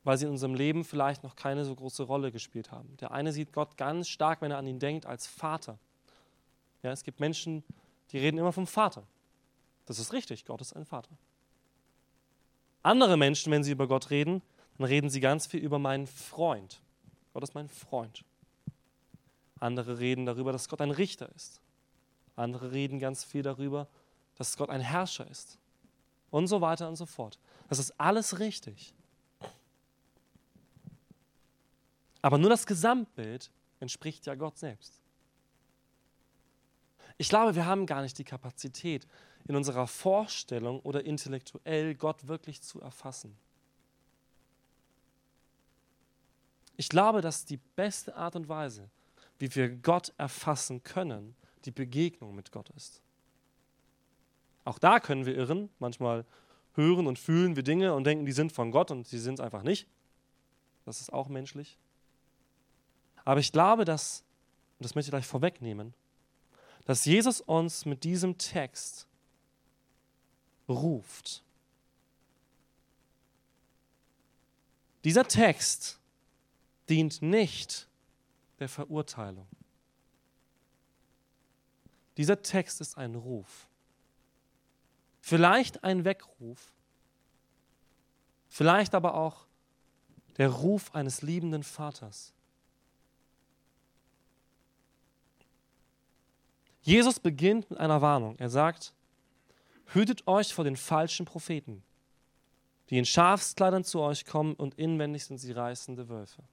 weil 0.03 0.17
sie 0.17 0.25
in 0.25 0.31
unserem 0.31 0.53
Leben 0.53 0.83
vielleicht 0.83 1.23
noch 1.23 1.37
keine 1.37 1.63
so 1.63 1.73
große 1.73 2.03
Rolle 2.03 2.33
gespielt 2.33 2.73
haben. 2.73 2.97
Der 2.97 3.11
eine 3.11 3.31
sieht 3.31 3.53
Gott 3.53 3.77
ganz 3.77 4.09
stark, 4.09 4.41
wenn 4.41 4.51
er 4.51 4.57
an 4.57 4.67
ihn 4.67 4.79
denkt, 4.79 5.05
als 5.05 5.27
Vater. 5.27 5.79
Ja, 6.83 6.91
es 6.91 7.03
gibt 7.03 7.21
Menschen, 7.21 7.63
die 8.11 8.17
reden 8.17 8.37
immer 8.37 8.51
vom 8.51 8.67
Vater. 8.67 9.07
Das 9.85 9.97
ist 9.97 10.11
richtig, 10.11 10.43
Gott 10.43 10.59
ist 10.59 10.73
ein 10.73 10.83
Vater. 10.83 11.17
Andere 12.83 13.15
Menschen, 13.15 13.49
wenn 13.53 13.63
sie 13.63 13.71
über 13.71 13.87
Gott 13.87 14.09
reden, 14.09 14.41
dann 14.77 14.87
reden 14.87 15.09
sie 15.09 15.21
ganz 15.21 15.47
viel 15.47 15.61
über 15.61 15.79
meinen 15.79 16.07
Freund. 16.07 16.81
Gott 17.31 17.43
ist 17.43 17.55
mein 17.55 17.69
Freund. 17.69 18.25
Andere 19.61 19.99
reden 19.99 20.25
darüber, 20.25 20.51
dass 20.51 20.67
Gott 20.67 20.81
ein 20.81 20.91
Richter 20.91 21.29
ist. 21.35 21.61
Andere 22.35 22.71
reden 22.71 22.99
ganz 22.99 23.23
viel 23.23 23.43
darüber, 23.43 23.87
dass 24.35 24.57
Gott 24.57 24.69
ein 24.69 24.81
Herrscher 24.81 25.29
ist. 25.29 25.57
Und 26.31 26.47
so 26.47 26.61
weiter 26.61 26.89
und 26.89 26.95
so 26.95 27.05
fort. 27.05 27.39
Das 27.69 27.79
ist 27.79 27.99
alles 27.99 28.39
richtig. 28.39 28.93
Aber 32.21 32.37
nur 32.37 32.49
das 32.49 32.65
Gesamtbild 32.65 33.51
entspricht 33.79 34.25
ja 34.25 34.35
Gott 34.35 34.57
selbst. 34.57 34.99
Ich 37.17 37.29
glaube, 37.29 37.55
wir 37.55 37.65
haben 37.65 37.85
gar 37.85 38.01
nicht 38.01 38.17
die 38.17 38.23
Kapazität, 38.23 39.07
in 39.47 39.55
unserer 39.55 39.87
Vorstellung 39.87 40.79
oder 40.81 41.03
intellektuell 41.03 41.95
Gott 41.95 42.27
wirklich 42.27 42.61
zu 42.61 42.81
erfassen. 42.81 43.35
Ich 46.77 46.89
glaube, 46.89 47.21
dass 47.21 47.45
die 47.45 47.57
beste 47.57 48.15
Art 48.15 48.35
und 48.35 48.47
Weise, 48.47 48.89
wie 49.41 49.53
wir 49.55 49.69
Gott 49.69 50.13
erfassen 50.17 50.83
können, 50.83 51.35
die 51.65 51.71
Begegnung 51.71 52.35
mit 52.35 52.51
Gott 52.51 52.69
ist. 52.71 53.01
Auch 54.63 54.77
da 54.77 54.99
können 54.99 55.25
wir 55.25 55.35
irren. 55.35 55.69
Manchmal 55.79 56.25
hören 56.75 57.07
und 57.07 57.17
fühlen 57.17 57.55
wir 57.55 57.63
Dinge 57.63 57.93
und 57.93 58.05
denken, 58.05 58.25
die 58.25 58.31
sind 58.31 58.51
von 58.51 58.71
Gott 58.71 58.91
und 58.91 59.07
sie 59.07 59.19
sind 59.19 59.39
es 59.39 59.39
einfach 59.39 59.63
nicht. 59.63 59.87
Das 60.85 61.01
ist 61.01 61.11
auch 61.11 61.27
menschlich. 61.27 61.77
Aber 63.25 63.39
ich 63.39 63.51
glaube, 63.51 63.83
dass, 63.83 64.23
und 64.79 64.85
das 64.85 64.95
möchte 64.95 65.09
ich 65.09 65.11
gleich 65.11 65.27
vorwegnehmen, 65.27 65.93
dass 66.85 67.05
Jesus 67.05 67.41
uns 67.41 67.85
mit 67.85 68.03
diesem 68.03 68.37
Text 68.37 69.07
ruft. 70.69 71.43
Dieser 75.03 75.27
Text 75.27 75.99
dient 76.89 77.21
nicht 77.21 77.87
der 78.61 78.69
Verurteilung. 78.69 79.47
Dieser 82.15 82.41
Text 82.41 82.79
ist 82.79 82.97
ein 82.97 83.15
Ruf. 83.15 83.67
Vielleicht 85.19 85.83
ein 85.83 86.05
Weckruf, 86.05 86.71
vielleicht 88.49 88.95
aber 88.95 89.15
auch 89.15 89.45
der 90.37 90.49
Ruf 90.49 90.93
eines 90.93 91.21
liebenden 91.21 91.63
Vaters. 91.63 92.33
Jesus 96.83 97.19
beginnt 97.19 97.69
mit 97.69 97.79
einer 97.79 98.01
Warnung. 98.01 98.37
Er 98.37 98.49
sagt, 98.49 98.93
hütet 99.87 100.27
euch 100.27 100.53
vor 100.53 100.63
den 100.63 100.77
falschen 100.77 101.25
Propheten, 101.25 101.83
die 102.89 102.97
in 102.97 103.05
Schafskleidern 103.05 103.83
zu 103.83 104.01
euch 104.01 104.25
kommen 104.25 104.53
und 104.53 104.75
inwendig 104.75 105.25
sind 105.25 105.37
sie 105.37 105.51
reißende 105.51 106.09
Wölfe. 106.09 106.43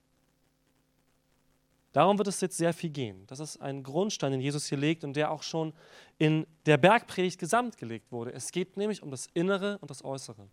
Darum 1.99 2.17
wird 2.17 2.29
es 2.29 2.41
jetzt 2.41 2.57
sehr 2.57 2.73
viel 2.73 2.91
gehen. 2.91 3.27
Das 3.27 3.41
ist 3.41 3.57
ein 3.61 3.83
Grundstein, 3.83 4.31
den 4.31 4.41
Jesus 4.41 4.67
hier 4.67 4.79
legt 4.79 5.03
und 5.03 5.15
der 5.15 5.33
auch 5.33 5.43
schon 5.43 5.73
in 6.17 6.47
der 6.65 6.77
Bergpredigt 6.77 7.41
gesamt 7.41 7.77
gelegt 7.77 8.13
wurde. 8.13 8.33
Es 8.33 8.53
geht 8.53 8.77
nämlich 8.77 9.03
um 9.03 9.11
das 9.11 9.27
Innere 9.35 9.79
und 9.79 9.91
das 9.91 10.05
Äußere. 10.05 10.47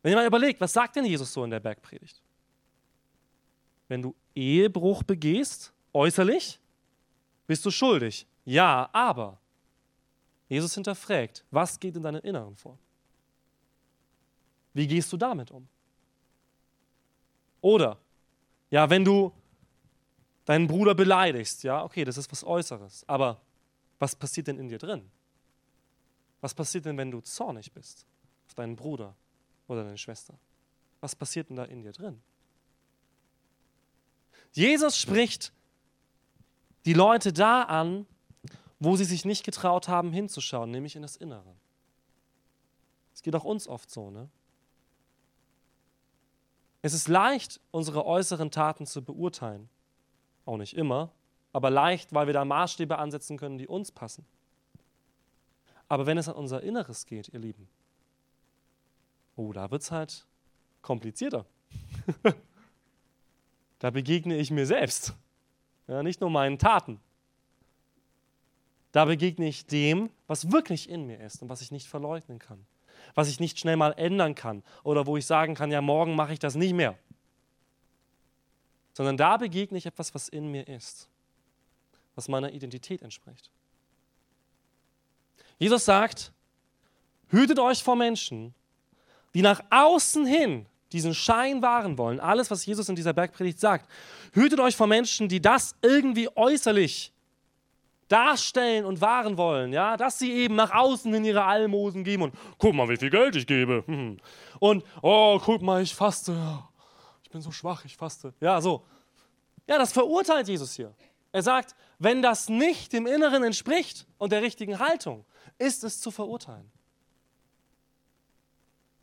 Wenn 0.00 0.12
ihr 0.12 0.16
mal 0.16 0.26
überlegt, 0.26 0.62
was 0.62 0.72
sagt 0.72 0.96
denn 0.96 1.04
Jesus 1.04 1.30
so 1.30 1.44
in 1.44 1.50
der 1.50 1.60
Bergpredigt? 1.60 2.22
Wenn 3.86 4.00
du 4.00 4.14
Ehebruch 4.34 5.02
begehst, 5.02 5.74
äußerlich, 5.92 6.58
bist 7.46 7.66
du 7.66 7.70
schuldig. 7.70 8.26
Ja, 8.46 8.88
aber 8.94 9.38
Jesus 10.48 10.72
hinterfragt, 10.72 11.44
was 11.50 11.78
geht 11.78 11.94
in 11.96 12.02
deinem 12.02 12.22
Inneren 12.22 12.56
vor? 12.56 12.78
Wie 14.72 14.86
gehst 14.86 15.12
du 15.12 15.18
damit 15.18 15.50
um? 15.50 15.68
Oder 17.60 17.98
ja, 18.74 18.90
wenn 18.90 19.04
du 19.04 19.32
deinen 20.46 20.66
Bruder 20.66 20.96
beleidigst, 20.96 21.62
ja, 21.62 21.84
okay, 21.84 22.04
das 22.04 22.18
ist 22.18 22.32
was 22.32 22.42
Äußeres. 22.42 23.08
Aber 23.08 23.40
was 24.00 24.16
passiert 24.16 24.48
denn 24.48 24.58
in 24.58 24.68
dir 24.68 24.78
drin? 24.78 25.08
Was 26.40 26.54
passiert 26.54 26.84
denn, 26.84 26.98
wenn 26.98 27.12
du 27.12 27.20
zornig 27.20 27.70
bist 27.70 28.04
auf 28.48 28.54
deinen 28.54 28.74
Bruder 28.74 29.14
oder 29.68 29.84
deine 29.84 29.96
Schwester? 29.96 30.36
Was 31.00 31.14
passiert 31.14 31.50
denn 31.50 31.56
da 31.56 31.64
in 31.66 31.82
dir 31.82 31.92
drin? 31.92 32.20
Jesus 34.50 34.98
spricht 34.98 35.52
die 36.84 36.94
Leute 36.94 37.32
da 37.32 37.62
an, 37.62 38.06
wo 38.80 38.96
sie 38.96 39.04
sich 39.04 39.24
nicht 39.24 39.44
getraut 39.44 39.86
haben 39.86 40.12
hinzuschauen, 40.12 40.72
nämlich 40.72 40.96
in 40.96 41.02
das 41.02 41.14
Innere. 41.14 41.54
Es 43.14 43.22
geht 43.22 43.36
auch 43.36 43.44
uns 43.44 43.68
oft 43.68 43.88
so, 43.88 44.10
ne? 44.10 44.28
Es 46.84 46.92
ist 46.92 47.08
leicht, 47.08 47.62
unsere 47.70 48.04
äußeren 48.04 48.50
Taten 48.50 48.84
zu 48.84 49.02
beurteilen. 49.02 49.70
Auch 50.44 50.58
nicht 50.58 50.76
immer, 50.76 51.12
aber 51.50 51.70
leicht, 51.70 52.12
weil 52.12 52.26
wir 52.26 52.34
da 52.34 52.44
Maßstäbe 52.44 52.98
ansetzen 52.98 53.38
können, 53.38 53.56
die 53.56 53.66
uns 53.66 53.90
passen. 53.90 54.26
Aber 55.88 56.04
wenn 56.04 56.18
es 56.18 56.28
an 56.28 56.34
unser 56.34 56.62
Inneres 56.62 57.06
geht, 57.06 57.30
ihr 57.30 57.38
Lieben, 57.38 57.70
oh, 59.34 59.54
da 59.54 59.70
wird 59.70 59.80
es 59.80 59.92
halt 59.92 60.26
komplizierter. 60.82 61.46
da 63.78 63.88
begegne 63.88 64.36
ich 64.36 64.50
mir 64.50 64.66
selbst, 64.66 65.14
ja, 65.86 66.02
nicht 66.02 66.20
nur 66.20 66.28
meinen 66.28 66.58
Taten. 66.58 67.00
Da 68.92 69.06
begegne 69.06 69.48
ich 69.48 69.64
dem, 69.64 70.10
was 70.26 70.52
wirklich 70.52 70.90
in 70.90 71.06
mir 71.06 71.18
ist 71.20 71.40
und 71.40 71.48
was 71.48 71.62
ich 71.62 71.72
nicht 71.72 71.88
verleugnen 71.88 72.38
kann 72.38 72.66
was 73.14 73.28
ich 73.28 73.40
nicht 73.40 73.58
schnell 73.58 73.76
mal 73.76 73.92
ändern 73.92 74.34
kann 74.34 74.62
oder 74.82 75.06
wo 75.06 75.16
ich 75.16 75.26
sagen 75.26 75.54
kann, 75.54 75.70
ja, 75.70 75.80
morgen 75.80 76.14
mache 76.14 76.32
ich 76.32 76.38
das 76.38 76.54
nicht 76.54 76.72
mehr. 76.72 76.96
Sondern 78.92 79.16
da 79.16 79.36
begegne 79.36 79.78
ich 79.78 79.86
etwas, 79.86 80.14
was 80.14 80.28
in 80.28 80.50
mir 80.50 80.68
ist, 80.68 81.08
was 82.14 82.28
meiner 82.28 82.52
Identität 82.52 83.02
entspricht. 83.02 83.50
Jesus 85.58 85.84
sagt, 85.84 86.32
hütet 87.28 87.58
euch 87.58 87.82
vor 87.82 87.96
Menschen, 87.96 88.54
die 89.34 89.42
nach 89.42 89.62
außen 89.70 90.26
hin 90.26 90.66
diesen 90.92 91.14
Schein 91.14 91.60
wahren 91.60 91.98
wollen. 91.98 92.20
Alles, 92.20 92.50
was 92.50 92.64
Jesus 92.64 92.88
in 92.88 92.96
dieser 92.96 93.12
Bergpredigt 93.12 93.58
sagt. 93.58 93.90
Hütet 94.32 94.60
euch 94.60 94.76
vor 94.76 94.86
Menschen, 94.86 95.28
die 95.28 95.42
das 95.42 95.74
irgendwie 95.82 96.28
äußerlich 96.36 97.12
darstellen 98.08 98.84
und 98.84 99.00
wahren 99.00 99.36
wollen, 99.36 99.72
ja, 99.72 99.96
dass 99.96 100.18
sie 100.18 100.32
eben 100.32 100.54
nach 100.54 100.72
außen 100.72 101.12
in 101.14 101.24
ihre 101.24 101.44
Almosen 101.44 102.04
geben 102.04 102.24
und 102.24 102.34
guck 102.58 102.74
mal, 102.74 102.88
wie 102.88 102.96
viel 102.96 103.10
Geld 103.10 103.36
ich 103.36 103.46
gebe. 103.46 103.84
Und 104.60 104.84
oh, 105.02 105.40
guck 105.44 105.62
mal, 105.62 105.82
ich 105.82 105.94
faste. 105.94 106.62
Ich 107.22 107.30
bin 107.30 107.40
so 107.40 107.50
schwach, 107.50 107.84
ich 107.84 107.96
faste. 107.96 108.32
Ja, 108.40 108.60
so. 108.60 108.84
Ja, 109.66 109.78
das 109.78 109.92
verurteilt 109.92 110.48
Jesus 110.48 110.74
hier. 110.74 110.94
Er 111.32 111.42
sagt, 111.42 111.74
wenn 111.98 112.22
das 112.22 112.48
nicht 112.48 112.92
dem 112.92 113.06
Inneren 113.06 113.42
entspricht 113.42 114.06
und 114.18 114.30
der 114.30 114.42
richtigen 114.42 114.78
Haltung, 114.78 115.24
ist 115.58 115.82
es 115.82 116.00
zu 116.00 116.10
verurteilen. 116.10 116.70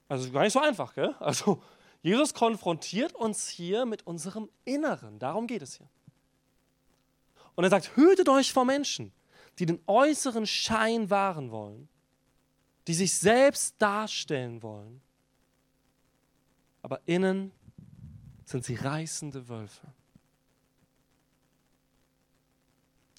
Also 0.07 0.31
gar 0.31 0.43
nicht 0.43 0.53
so 0.53 0.59
einfach, 0.59 0.93
gell? 0.93 1.15
Also 1.19 1.61
Jesus 2.01 2.33
konfrontiert 2.33 3.13
uns 3.13 3.47
hier 3.47 3.85
mit 3.85 4.05
unserem 4.07 4.49
Inneren. 4.65 5.19
Darum 5.19 5.47
geht 5.47 5.61
es 5.61 5.77
hier. 5.77 5.87
Und 7.55 7.63
er 7.63 7.69
sagt, 7.69 7.95
hütet 7.95 8.29
euch 8.29 8.53
vor 8.53 8.65
Menschen, 8.65 9.11
die 9.59 9.65
den 9.65 9.79
äußeren 9.87 10.45
Schein 10.45 11.09
wahren 11.09 11.51
wollen, 11.51 11.87
die 12.87 12.93
sich 12.93 13.13
selbst 13.13 13.75
darstellen 13.79 14.61
wollen, 14.63 15.01
aber 16.81 16.99
innen 17.05 17.51
sind 18.45 18.65
sie 18.65 18.75
reißende 18.75 19.47
Wölfe. 19.47 19.87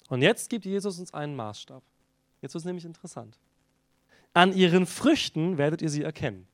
Und 0.09 0.21
jetzt 0.21 0.49
gibt 0.49 0.65
Jesus 0.65 0.99
uns 0.99 1.13
einen 1.13 1.35
Maßstab. 1.35 1.81
Jetzt 2.41 2.53
wird 2.53 2.61
es 2.61 2.65
nämlich 2.65 2.85
interessant. 2.85 3.39
An 4.33 4.53
ihren 4.53 4.85
Früchten 4.85 5.57
werdet 5.57 5.81
ihr 5.81 5.89
sie 5.89 6.03
erkennen. 6.03 6.47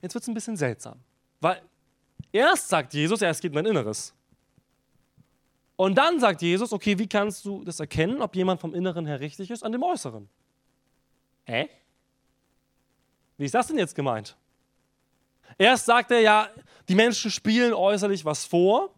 Jetzt 0.00 0.14
wird 0.14 0.22
es 0.22 0.28
ein 0.28 0.34
bisschen 0.34 0.56
seltsam, 0.56 1.00
weil 1.40 1.60
erst 2.30 2.68
sagt 2.68 2.94
Jesus, 2.94 3.20
ja, 3.20 3.30
es 3.30 3.40
geht 3.40 3.50
um 3.50 3.56
dein 3.56 3.66
Inneres. 3.66 4.14
Und 5.78 5.94
dann 5.94 6.18
sagt 6.18 6.42
Jesus, 6.42 6.72
okay, 6.72 6.98
wie 6.98 7.06
kannst 7.06 7.44
du 7.44 7.62
das 7.62 7.78
erkennen, 7.78 8.20
ob 8.20 8.34
jemand 8.34 8.60
vom 8.60 8.74
Inneren 8.74 9.06
her 9.06 9.20
richtig 9.20 9.48
ist, 9.48 9.62
an 9.62 9.70
dem 9.70 9.84
Äußeren? 9.84 10.28
Hä? 11.44 11.70
Wie 13.36 13.44
ist 13.44 13.54
das 13.54 13.68
denn 13.68 13.78
jetzt 13.78 13.94
gemeint? 13.94 14.36
Erst 15.56 15.86
sagt 15.86 16.10
er 16.10 16.18
ja, 16.18 16.50
die 16.88 16.96
Menschen 16.96 17.30
spielen 17.30 17.72
äußerlich 17.72 18.24
was 18.24 18.44
vor 18.44 18.92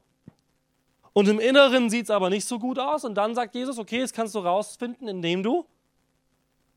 und 1.13 1.29
im 1.29 1.39
Inneren 1.39 1.91
sieht 1.91 2.05
es 2.05 2.11
aber 2.11 2.31
nicht 2.31 2.47
so 2.47 2.59
gut 2.59 2.79
aus. 2.79 3.05
Und 3.05 3.15
dann 3.15 3.35
sagt 3.35 3.55
Jesus, 3.55 3.79
okay, 3.79 4.01
das 4.01 4.15
kannst 4.15 4.35
du 4.35 4.39
rausfinden, 4.39 5.07
indem 5.07 5.43
du 5.43 5.67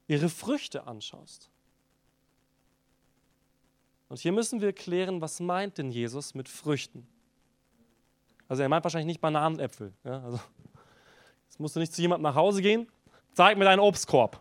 ihre 0.07 0.27
Früchte 0.27 0.85
anschaust. 0.85 1.49
Und 4.09 4.19
hier 4.19 4.33
müssen 4.33 4.59
wir 4.59 4.73
klären, 4.73 5.21
was 5.21 5.39
meint 5.39 5.77
denn 5.77 5.91
Jesus 5.91 6.33
mit 6.33 6.49
Früchten? 6.49 7.07
Also 8.47 8.63
er 8.63 8.69
meint 8.69 8.83
wahrscheinlich 8.83 9.07
nicht 9.07 9.21
Bananenäpfel. 9.21 9.93
Ja? 10.03 10.21
Also, 10.23 10.39
jetzt 11.45 11.59
musst 11.59 11.75
du 11.75 11.79
nicht 11.79 11.93
zu 11.93 12.01
jemandem 12.01 12.23
nach 12.23 12.35
Hause 12.35 12.61
gehen, 12.61 12.87
zeig 13.33 13.57
mir 13.57 13.65
deinen 13.65 13.79
Obstkorb. 13.79 14.39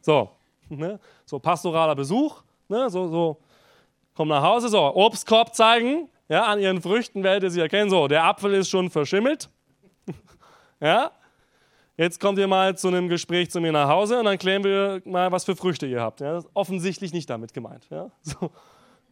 So, 0.00 0.30
ne? 0.68 0.98
so 1.24 1.38
pastoraler 1.38 1.94
Besuch, 1.94 2.42
ne? 2.68 2.90
so, 2.90 3.08
so, 3.08 3.40
komm 4.14 4.28
nach 4.28 4.42
Hause, 4.42 4.68
so, 4.68 4.94
Obstkorb 4.94 5.54
zeigen, 5.54 6.08
ja, 6.28 6.44
an 6.46 6.58
ihren 6.58 6.82
Früchten 6.82 7.22
werdet 7.22 7.44
ihr 7.44 7.50
sie 7.50 7.60
erkennen, 7.60 7.90
so, 7.90 8.08
der 8.08 8.24
Apfel 8.24 8.54
ist 8.54 8.68
schon 8.68 8.90
verschimmelt, 8.90 9.48
ja, 10.80 11.12
jetzt 11.96 12.20
kommt 12.20 12.38
ihr 12.38 12.48
mal 12.48 12.76
zu 12.76 12.88
einem 12.88 13.08
Gespräch 13.08 13.50
zu 13.50 13.60
mir 13.60 13.70
nach 13.70 13.88
Hause 13.88 14.18
und 14.18 14.24
dann 14.24 14.38
klären 14.38 14.64
wir 14.64 15.02
mal, 15.04 15.30
was 15.30 15.44
für 15.44 15.54
Früchte 15.54 15.86
ihr 15.86 16.00
habt. 16.00 16.20
Ja? 16.20 16.42
offensichtlich 16.54 17.12
nicht 17.12 17.30
damit 17.30 17.54
gemeint. 17.54 17.86
Ja? 17.90 18.10
So, 18.22 18.50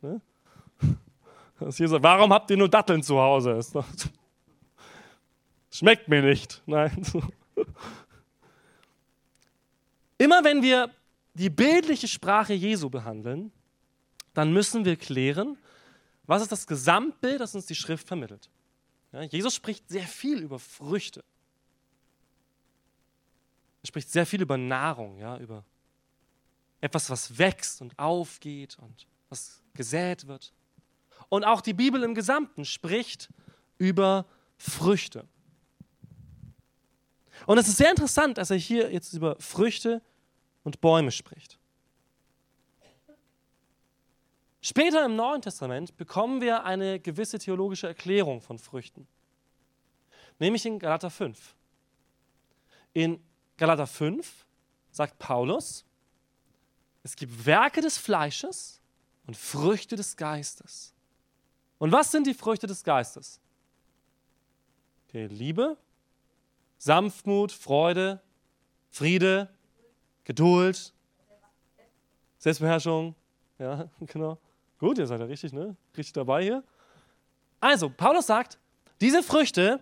ne? 0.02 0.20
So, 1.68 2.02
warum 2.02 2.32
habt 2.32 2.50
ihr 2.50 2.56
nur 2.56 2.68
Datteln 2.68 3.02
zu 3.02 3.18
Hause? 3.18 3.60
Schmeckt 5.70 6.08
mir 6.08 6.22
nicht. 6.22 6.62
Nein. 6.66 7.04
Immer 10.18 10.42
wenn 10.44 10.62
wir 10.62 10.90
die 11.34 11.50
bildliche 11.50 12.08
Sprache 12.08 12.54
Jesu 12.54 12.90
behandeln, 12.90 13.52
dann 14.34 14.52
müssen 14.52 14.84
wir 14.84 14.96
klären, 14.96 15.56
was 16.24 16.42
ist 16.42 16.52
das 16.52 16.66
Gesamtbild, 16.66 17.40
das 17.40 17.54
uns 17.54 17.66
die 17.66 17.74
Schrift 17.74 18.06
vermittelt. 18.06 18.50
Ja, 19.12 19.22
Jesus 19.22 19.54
spricht 19.54 19.88
sehr 19.88 20.06
viel 20.06 20.38
über 20.42 20.58
Früchte. 20.58 21.24
Er 23.82 23.86
spricht 23.86 24.10
sehr 24.10 24.26
viel 24.26 24.42
über 24.42 24.56
Nahrung, 24.56 25.18
ja, 25.18 25.38
über 25.38 25.64
etwas, 26.80 27.10
was 27.10 27.38
wächst 27.38 27.80
und 27.80 27.98
aufgeht 27.98 28.78
und 28.78 29.06
was 29.28 29.62
gesät 29.74 30.26
wird. 30.26 30.52
Und 31.30 31.44
auch 31.44 31.62
die 31.62 31.72
Bibel 31.72 32.02
im 32.02 32.14
Gesamten 32.14 32.66
spricht 32.66 33.30
über 33.78 34.26
Früchte. 34.58 35.26
Und 37.46 37.56
es 37.56 37.68
ist 37.68 37.78
sehr 37.78 37.90
interessant, 37.90 38.36
dass 38.36 38.50
er 38.50 38.58
hier 38.58 38.92
jetzt 38.92 39.14
über 39.14 39.36
Früchte 39.38 40.02
und 40.64 40.82
Bäume 40.82 41.10
spricht. 41.10 41.58
Später 44.60 45.06
im 45.06 45.16
Neuen 45.16 45.40
Testament 45.40 45.96
bekommen 45.96 46.42
wir 46.42 46.64
eine 46.64 47.00
gewisse 47.00 47.38
theologische 47.38 47.86
Erklärung 47.86 48.42
von 48.42 48.58
Früchten, 48.58 49.06
nämlich 50.38 50.66
in 50.66 50.78
Galater 50.78 51.08
5. 51.08 51.54
In 52.92 53.24
Galater 53.56 53.86
5 53.86 54.46
sagt 54.90 55.18
Paulus, 55.18 55.86
es 57.02 57.16
gibt 57.16 57.46
Werke 57.46 57.80
des 57.80 57.96
Fleisches 57.96 58.80
und 59.26 59.36
Früchte 59.36 59.96
des 59.96 60.16
Geistes. 60.16 60.92
Und 61.80 61.90
was 61.92 62.10
sind 62.10 62.26
die 62.26 62.34
Früchte 62.34 62.66
des 62.66 62.84
Geistes? 62.84 63.40
Okay, 65.08 65.26
Liebe, 65.26 65.78
Sanftmut, 66.78 67.50
Freude, 67.50 68.20
Friede, 68.90 69.48
Geduld, 70.24 70.92
Selbstbeherrschung. 72.38 73.14
Ja, 73.58 73.88
genau. 74.00 74.38
Gut, 74.78 74.98
ihr 74.98 75.06
seid 75.06 75.20
ja 75.20 75.26
richtig, 75.26 75.54
ne? 75.54 75.74
Richtig 75.96 76.12
dabei 76.12 76.42
hier. 76.42 76.62
Also, 77.60 77.88
Paulus 77.88 78.26
sagt, 78.26 78.58
diese 79.00 79.22
Früchte 79.22 79.80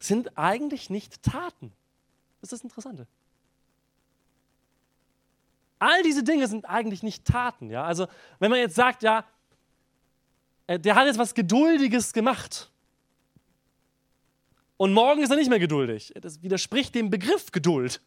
sind 0.00 0.36
eigentlich 0.36 0.90
nicht 0.90 1.22
Taten. 1.22 1.72
Das 2.40 2.52
ist 2.52 2.58
das 2.58 2.64
Interessante. 2.64 3.06
All 5.78 6.02
diese 6.02 6.24
Dinge 6.24 6.48
sind 6.48 6.68
eigentlich 6.68 7.04
nicht 7.04 7.24
Taten. 7.24 7.70
Ja? 7.70 7.84
Also, 7.84 8.08
wenn 8.40 8.50
man 8.50 8.58
jetzt 8.58 8.74
sagt, 8.74 9.04
ja, 9.04 9.24
der 10.76 10.94
hat 10.94 11.06
jetzt 11.06 11.18
was 11.18 11.34
Geduldiges 11.34 12.12
gemacht. 12.12 12.70
Und 14.76 14.92
morgen 14.92 15.22
ist 15.22 15.30
er 15.30 15.36
nicht 15.36 15.48
mehr 15.48 15.58
geduldig. 15.58 16.12
Das 16.20 16.42
widerspricht 16.42 16.94
dem 16.94 17.10
Begriff 17.10 17.50
Geduld. 17.50 18.00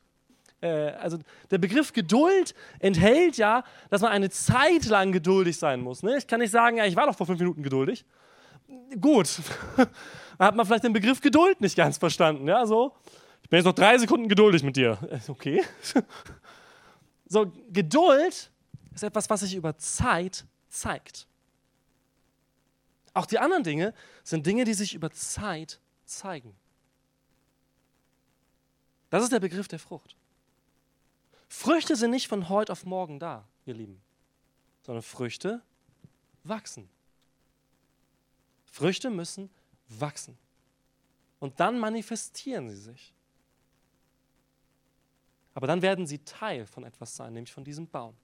Äh, 0.61 0.91
also 0.91 1.17
der 1.49 1.57
Begriff 1.57 1.91
Geduld 1.91 2.53
enthält 2.79 3.37
ja, 3.37 3.63
dass 3.89 4.01
man 4.01 4.11
eine 4.11 4.29
Zeit 4.29 4.85
lang 4.85 5.11
geduldig 5.11 5.57
sein 5.57 5.81
muss. 5.81 6.03
Ne? 6.03 6.17
Ich 6.17 6.27
kann 6.27 6.39
nicht 6.39 6.51
sagen, 6.51 6.77
ja, 6.77 6.85
ich 6.85 6.95
war 6.95 7.07
doch 7.07 7.15
vor 7.15 7.25
fünf 7.25 7.39
Minuten 7.39 7.63
geduldig. 7.63 8.05
Gut, 8.99 9.39
da 9.75 9.87
hat 10.45 10.55
man 10.55 10.65
vielleicht 10.65 10.85
den 10.85 10.93
Begriff 10.93 11.19
Geduld 11.19 11.59
nicht 11.59 11.75
ganz 11.75 11.97
verstanden. 11.97 12.47
Ja, 12.47 12.65
so. 12.65 12.93
Ich 13.43 13.49
bin 13.49 13.57
jetzt 13.57 13.65
noch 13.65 13.73
drei 13.73 13.97
Sekunden 13.97 14.29
geduldig 14.29 14.63
mit 14.63 14.77
dir. 14.77 14.97
Äh, 15.09 15.19
okay. 15.29 15.63
So, 17.33 17.49
Geduld 17.69 18.51
ist 18.93 19.03
etwas, 19.03 19.29
was 19.29 19.39
sich 19.39 19.55
über 19.55 19.77
Zeit 19.77 20.43
zeigt. 20.67 21.27
Auch 23.13 23.25
die 23.25 23.39
anderen 23.39 23.63
Dinge 23.63 23.93
sind 24.23 24.45
Dinge, 24.45 24.63
die 24.63 24.73
sich 24.73 24.93
über 24.93 25.11
Zeit 25.11 25.79
zeigen. 26.05 26.55
Das 29.09 29.23
ist 29.23 29.31
der 29.31 29.39
Begriff 29.39 29.67
der 29.67 29.79
Frucht. 29.79 30.15
Früchte 31.49 31.97
sind 31.97 32.11
nicht 32.11 32.29
von 32.29 32.47
heute 32.47 32.71
auf 32.71 32.85
morgen 32.85 33.19
da, 33.19 33.45
ihr 33.65 33.73
Lieben, 33.73 34.01
sondern 34.83 35.03
Früchte 35.03 35.61
wachsen. 36.43 36.89
Früchte 38.71 39.09
müssen 39.09 39.49
wachsen. 39.89 40.37
Und 41.39 41.59
dann 41.59 41.77
manifestieren 41.77 42.69
sie 42.69 42.77
sich. 42.77 43.13
Aber 45.53 45.67
dann 45.67 45.81
werden 45.81 46.07
sie 46.07 46.19
Teil 46.19 46.65
von 46.65 46.85
etwas 46.85 47.15
sein, 47.15 47.33
nämlich 47.33 47.51
von 47.51 47.65
diesem 47.65 47.87
Baum. 47.87 48.15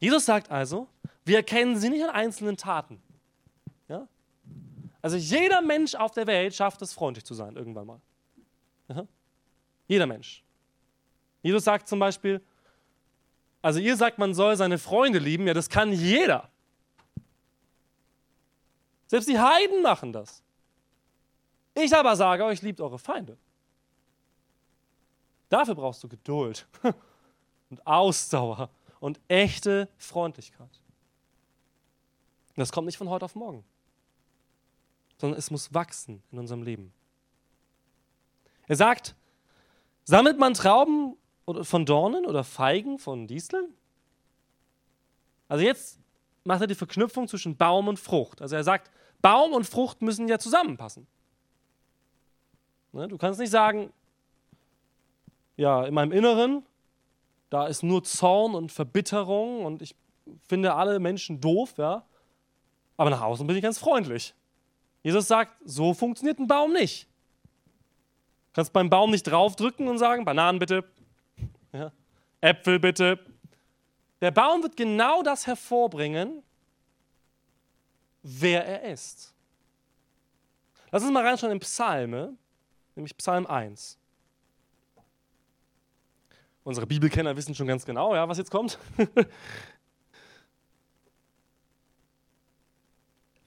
Jesus 0.00 0.24
sagt 0.24 0.50
also, 0.50 0.88
wir 1.24 1.36
erkennen 1.36 1.76
sie 1.76 1.90
nicht 1.90 2.04
an 2.04 2.10
einzelnen 2.10 2.56
Taten. 2.56 3.00
Ja? 3.88 4.08
Also 5.00 5.16
jeder 5.16 5.60
Mensch 5.62 5.94
auf 5.94 6.12
der 6.12 6.26
Welt 6.26 6.54
schafft 6.54 6.82
es, 6.82 6.92
freundlich 6.92 7.24
zu 7.24 7.34
sein, 7.34 7.56
irgendwann 7.56 7.86
mal. 7.86 8.00
Ja? 8.88 9.06
Jeder 9.86 10.06
Mensch. 10.06 10.42
Jesus 11.42 11.64
sagt 11.64 11.88
zum 11.88 11.98
Beispiel, 11.98 12.40
also 13.60 13.78
ihr 13.78 13.96
sagt, 13.96 14.18
man 14.18 14.34
soll 14.34 14.56
seine 14.56 14.78
Freunde 14.78 15.18
lieben, 15.18 15.46
ja, 15.46 15.54
das 15.54 15.68
kann 15.68 15.92
jeder. 15.92 16.48
Selbst 19.06 19.28
die 19.28 19.38
Heiden 19.38 19.82
machen 19.82 20.12
das. 20.12 20.42
Ich 21.74 21.94
aber 21.94 22.16
sage 22.16 22.44
euch, 22.44 22.62
liebt 22.62 22.80
eure 22.80 22.98
Feinde. 22.98 23.36
Dafür 25.48 25.74
brauchst 25.74 26.02
du 26.02 26.08
Geduld 26.08 26.66
und 27.70 27.86
Ausdauer 27.86 28.70
und 29.00 29.20
echte 29.28 29.88
Freundlichkeit. 29.96 30.81
Das 32.56 32.72
kommt 32.72 32.86
nicht 32.86 32.98
von 32.98 33.08
heute 33.08 33.24
auf 33.24 33.34
morgen, 33.34 33.64
sondern 35.18 35.38
es 35.38 35.50
muss 35.50 35.72
wachsen 35.72 36.22
in 36.32 36.38
unserem 36.38 36.62
Leben. 36.62 36.92
Er 38.66 38.76
sagt, 38.76 39.14
sammelt 40.04 40.38
man 40.38 40.54
Trauben 40.54 41.16
von 41.62 41.86
Dornen 41.86 42.26
oder 42.26 42.44
Feigen 42.44 42.98
von 42.98 43.26
Disteln? 43.26 43.74
Also 45.48 45.64
jetzt 45.64 45.98
macht 46.44 46.60
er 46.60 46.66
die 46.66 46.74
Verknüpfung 46.74 47.28
zwischen 47.28 47.56
Baum 47.56 47.88
und 47.88 47.98
Frucht. 47.98 48.40
Also 48.40 48.56
er 48.56 48.64
sagt, 48.64 48.90
Baum 49.20 49.52
und 49.52 49.64
Frucht 49.64 50.02
müssen 50.02 50.28
ja 50.28 50.38
zusammenpassen. 50.38 51.06
Ne, 52.92 53.08
du 53.08 53.16
kannst 53.16 53.40
nicht 53.40 53.50
sagen, 53.50 53.92
ja, 55.56 55.84
in 55.84 55.94
meinem 55.94 56.12
Inneren, 56.12 56.66
da 57.50 57.66
ist 57.66 57.82
nur 57.82 58.02
Zorn 58.04 58.54
und 58.54 58.72
Verbitterung 58.72 59.64
und 59.64 59.82
ich 59.82 59.94
finde 60.48 60.74
alle 60.74 60.98
Menschen 60.98 61.40
doof, 61.40 61.74
ja. 61.78 62.04
Aber 63.02 63.10
nach 63.10 63.22
außen 63.22 63.44
bin 63.48 63.56
ich 63.56 63.62
ganz 63.64 63.78
freundlich. 63.78 64.32
Jesus 65.02 65.26
sagt, 65.26 65.56
so 65.64 65.92
funktioniert 65.92 66.38
ein 66.38 66.46
Baum 66.46 66.72
nicht. 66.72 67.08
Du 68.46 68.52
kannst 68.52 68.72
beim 68.72 68.88
Baum 68.90 69.10
nicht 69.10 69.24
draufdrücken 69.24 69.88
und 69.88 69.98
sagen, 69.98 70.24
Bananen 70.24 70.60
bitte, 70.60 70.84
ja. 71.72 71.90
Äpfel 72.40 72.78
bitte. 72.78 73.18
Der 74.20 74.30
Baum 74.30 74.62
wird 74.62 74.76
genau 74.76 75.24
das 75.24 75.48
hervorbringen, 75.48 76.44
wer 78.22 78.64
er 78.64 78.92
ist. 78.92 79.34
Lass 80.92 81.02
uns 81.02 81.10
mal 81.10 81.26
reinschauen 81.26 81.50
in 81.50 81.58
Psalme, 81.58 82.36
nämlich 82.94 83.16
Psalm 83.16 83.48
1. 83.48 83.98
Unsere 86.62 86.86
Bibelkenner 86.86 87.36
wissen 87.36 87.56
schon 87.56 87.66
ganz 87.66 87.84
genau, 87.84 88.14
ja, 88.14 88.28
was 88.28 88.38
jetzt 88.38 88.52
kommt. 88.52 88.78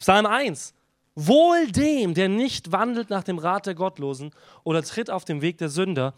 Psalm 0.05 0.27
1. 0.27 0.75
Wohl 1.15 1.71
dem, 1.71 2.13
der 2.13 2.29
nicht 2.29 2.71
wandelt 2.71 3.09
nach 3.09 3.23
dem 3.23 3.39
Rat 3.39 3.65
der 3.65 3.73
Gottlosen 3.73 4.29
oder 4.63 4.83
tritt 4.83 5.09
auf 5.09 5.25
dem 5.25 5.41
Weg 5.41 5.57
der 5.57 5.69
Sünder 5.69 6.13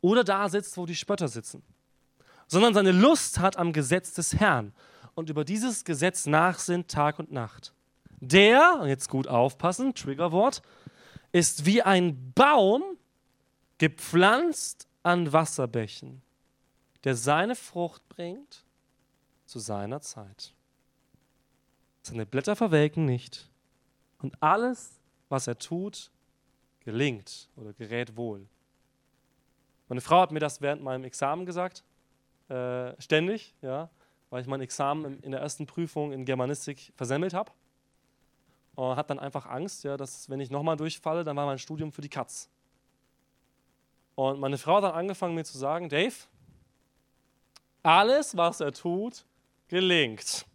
oder 0.00 0.24
da 0.24 0.48
sitzt, 0.48 0.76
wo 0.76 0.86
die 0.86 0.96
Spötter 0.96 1.28
sitzen, 1.28 1.62
sondern 2.48 2.74
seine 2.74 2.90
Lust 2.90 3.38
hat 3.38 3.56
am 3.56 3.72
Gesetz 3.72 4.12
des 4.12 4.34
Herrn 4.34 4.72
und 5.14 5.30
über 5.30 5.44
dieses 5.44 5.84
Gesetz 5.84 6.26
nachsinnt 6.26 6.90
Tag 6.90 7.20
und 7.20 7.30
Nacht. 7.30 7.72
Der, 8.18 8.82
jetzt 8.86 9.08
gut 9.08 9.28
aufpassen, 9.28 9.94
Triggerwort, 9.94 10.60
ist 11.30 11.64
wie 11.64 11.80
ein 11.80 12.32
Baum 12.32 12.82
gepflanzt 13.78 14.88
an 15.04 15.32
Wasserbächen 15.32 16.22
der 17.04 17.14
seine 17.14 17.54
Frucht 17.54 18.02
bringt 18.08 18.64
zu 19.46 19.60
seiner 19.60 20.00
Zeit. 20.00 20.54
Seine 22.08 22.24
Blätter 22.24 22.56
verwelken 22.56 23.04
nicht 23.04 23.50
und 24.22 24.42
alles, 24.42 24.98
was 25.28 25.46
er 25.46 25.58
tut, 25.58 26.10
gelingt 26.80 27.50
oder 27.54 27.74
gerät 27.74 28.16
wohl. 28.16 28.48
Meine 29.88 30.00
Frau 30.00 30.22
hat 30.22 30.32
mir 30.32 30.40
das 30.40 30.62
während 30.62 30.82
meinem 30.82 31.04
Examen 31.04 31.44
gesagt, 31.44 31.84
äh, 32.48 32.98
ständig, 32.98 33.54
ja, 33.60 33.90
weil 34.30 34.40
ich 34.40 34.46
mein 34.46 34.62
Examen 34.62 35.20
in 35.20 35.32
der 35.32 35.42
ersten 35.42 35.66
Prüfung 35.66 36.12
in 36.12 36.24
Germanistik 36.24 36.94
versemmelt 36.96 37.34
habe. 37.34 37.52
Und 38.74 38.96
hat 38.96 39.10
dann 39.10 39.18
einfach 39.18 39.44
Angst, 39.44 39.84
ja, 39.84 39.98
dass 39.98 40.30
wenn 40.30 40.40
ich 40.40 40.48
nochmal 40.48 40.78
durchfalle, 40.78 41.24
dann 41.24 41.36
war 41.36 41.44
mein 41.44 41.58
Studium 41.58 41.92
für 41.92 42.00
die 42.00 42.08
Katz. 42.08 42.48
Und 44.14 44.40
meine 44.40 44.56
Frau 44.56 44.76
hat 44.76 44.84
dann 44.84 44.94
angefangen 44.94 45.34
mir 45.34 45.44
zu 45.44 45.58
sagen, 45.58 45.90
Dave, 45.90 46.14
alles, 47.82 48.34
was 48.34 48.60
er 48.60 48.72
tut, 48.72 49.26
gelingt. 49.68 50.46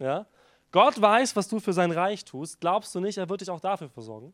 Ja? 0.00 0.26
Gott 0.72 1.00
weiß, 1.00 1.34
was 1.36 1.48
du 1.48 1.58
für 1.58 1.72
sein 1.72 1.90
Reich 1.90 2.24
tust. 2.24 2.60
Glaubst 2.60 2.94
du 2.94 3.00
nicht, 3.00 3.18
er 3.18 3.28
wird 3.28 3.40
dich 3.40 3.50
auch 3.50 3.60
dafür 3.60 3.88
versorgen? 3.88 4.32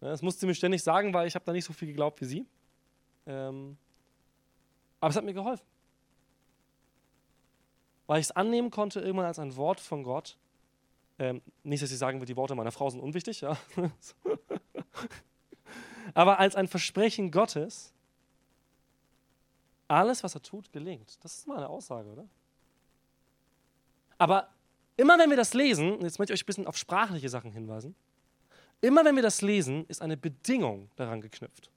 Das 0.00 0.20
musste 0.20 0.40
sie 0.40 0.46
mir 0.46 0.54
ständig 0.54 0.82
sagen, 0.82 1.14
weil 1.14 1.26
ich 1.26 1.34
habe 1.34 1.44
da 1.44 1.52
nicht 1.52 1.64
so 1.64 1.72
viel 1.72 1.88
geglaubt 1.88 2.20
wie 2.20 2.26
sie. 2.26 2.46
Ähm, 3.26 3.78
aber 5.00 5.10
es 5.10 5.16
hat 5.16 5.24
mir 5.24 5.32
geholfen. 5.32 5.64
Weil 8.06 8.20
ich 8.20 8.26
es 8.26 8.30
annehmen 8.32 8.70
konnte 8.70 9.00
irgendwann 9.00 9.26
als 9.26 9.38
ein 9.38 9.56
Wort 9.56 9.80
von 9.80 10.02
Gott. 10.02 10.36
Ähm, 11.18 11.40
nicht, 11.62 11.82
dass 11.82 11.90
ich 11.90 11.98
sagen 11.98 12.20
will, 12.20 12.26
die 12.26 12.36
Worte 12.36 12.54
meiner 12.54 12.72
Frau 12.72 12.90
sind 12.90 13.00
unwichtig, 13.00 13.40
ja. 13.40 13.56
aber 16.14 16.38
als 16.38 16.56
ein 16.56 16.68
Versprechen 16.68 17.30
Gottes, 17.30 17.94
alles, 19.88 20.22
was 20.22 20.34
er 20.34 20.42
tut, 20.42 20.72
gelingt. 20.72 21.22
Das 21.24 21.38
ist 21.38 21.46
mal 21.46 21.58
eine 21.58 21.68
Aussage, 21.68 22.10
oder? 22.10 22.26
Aber 24.18 24.48
immer 24.96 25.18
wenn 25.18 25.30
wir 25.30 25.36
das 25.36 25.54
lesen, 25.54 26.00
jetzt 26.02 26.18
möchte 26.18 26.32
ich 26.32 26.40
euch 26.40 26.44
ein 26.44 26.46
bisschen 26.46 26.66
auf 26.66 26.76
sprachliche 26.76 27.28
Sachen 27.28 27.52
hinweisen, 27.52 27.94
immer 28.80 29.04
wenn 29.04 29.16
wir 29.16 29.22
das 29.22 29.42
lesen, 29.42 29.86
ist 29.88 30.02
eine 30.02 30.16
Bedingung 30.16 30.90
daran 30.96 31.20
geknüpft. 31.20 31.70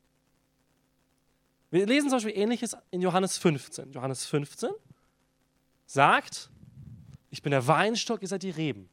Wir 1.69 1.86
lesen 1.86 2.10
zum 2.10 2.17
Beispiel 2.17 2.38
ähnliches 2.38 2.77
in 2.91 3.01
Johannes 3.01 3.38
15. 3.38 3.91
Johannes 3.91 4.25
15 4.25 4.69
sagt, 5.86 6.49
ich 7.30 7.41
bin 7.41 7.51
der 7.51 7.67
Weinstock, 7.67 8.21
ihr 8.21 8.27
seid 8.27 8.43
die 8.43 8.49
Reben. 8.49 8.89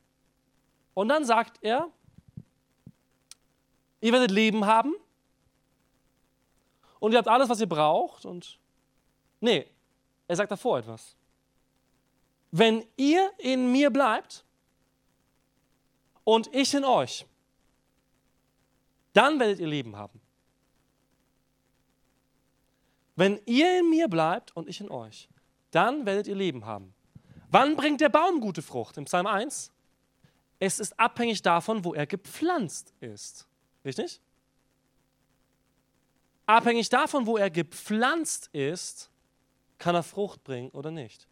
Und 0.94 1.08
dann 1.08 1.24
sagt 1.24 1.58
er, 1.60 1.88
ihr 4.00 4.12
werdet 4.12 4.30
Leben 4.30 4.66
haben 4.66 4.94
und 6.98 7.12
ihr 7.12 7.18
habt 7.18 7.28
alles, 7.28 7.48
was 7.48 7.60
ihr 7.60 7.68
braucht. 7.68 8.24
Und 8.24 8.58
nee, 9.40 9.66
er 10.26 10.36
sagt 10.36 10.50
davor 10.50 10.78
etwas. 10.78 11.16
Wenn 12.56 12.86
ihr 12.96 13.32
in 13.38 13.72
mir 13.72 13.90
bleibt 13.90 14.44
und 16.22 16.54
ich 16.54 16.72
in 16.72 16.84
euch, 16.84 17.26
dann 19.12 19.40
werdet 19.40 19.58
ihr 19.58 19.66
Leben 19.66 19.96
haben. 19.96 20.20
Wenn 23.16 23.40
ihr 23.44 23.80
in 23.80 23.90
mir 23.90 24.06
bleibt 24.06 24.56
und 24.56 24.68
ich 24.68 24.80
in 24.80 24.88
euch, 24.88 25.28
dann 25.72 26.06
werdet 26.06 26.28
ihr 26.28 26.36
Leben 26.36 26.64
haben. 26.64 26.94
Wann 27.50 27.74
bringt 27.74 28.00
der 28.00 28.08
Baum 28.08 28.40
gute 28.40 28.62
Frucht? 28.62 28.98
Im 28.98 29.06
Psalm 29.06 29.26
1? 29.26 29.72
Es 30.60 30.78
ist 30.78 30.96
abhängig 30.96 31.42
davon, 31.42 31.84
wo 31.84 31.92
er 31.92 32.06
gepflanzt 32.06 32.94
ist. 33.00 33.48
Richtig? 33.84 34.20
Abhängig 36.46 36.88
davon, 36.88 37.26
wo 37.26 37.36
er 37.36 37.50
gepflanzt 37.50 38.48
ist, 38.52 39.10
kann 39.78 39.96
er 39.96 40.04
Frucht 40.04 40.44
bringen 40.44 40.70
oder 40.70 40.92
nicht. 40.92 41.26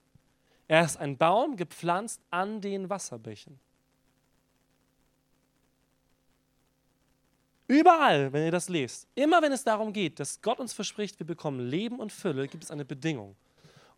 Er 0.68 0.85
ist 0.85 0.96
ein 0.96 1.16
Baum 1.16 1.57
gepflanzt 1.57 2.20
an 2.31 2.61
den 2.61 2.88
Wasserbächen. 2.88 3.59
Überall, 7.68 8.33
wenn 8.33 8.44
ihr 8.44 8.51
das 8.51 8.68
lest, 8.68 9.07
immer 9.14 9.40
wenn 9.40 9.53
es 9.53 9.64
darum 9.64 9.92
geht, 9.92 10.20
dass 10.20 10.42
Gott 10.42 10.59
uns 10.59 10.72
verspricht, 10.72 11.18
wir 11.18 11.27
bekommen 11.27 11.61
Leben 11.61 12.01
und 12.01 12.12
Fülle, 12.12 12.46
gibt 12.46 12.64
es 12.64 12.70
eine 12.70 12.85
Bedingung. 12.85 13.35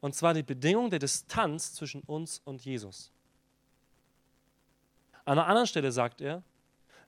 Und 0.01 0.15
zwar 0.15 0.35
die 0.35 0.43
Bedingung 0.43 0.91
der 0.91 0.99
Distanz 0.99 1.75
zwischen 1.75 2.03
uns 2.03 2.41
und 2.45 2.65
Jesus. 2.65 3.11
An 5.25 5.39
einer 5.39 5.47
anderen 5.47 5.67
Stelle 5.67 5.91
sagt 5.91 6.21
er, 6.21 6.43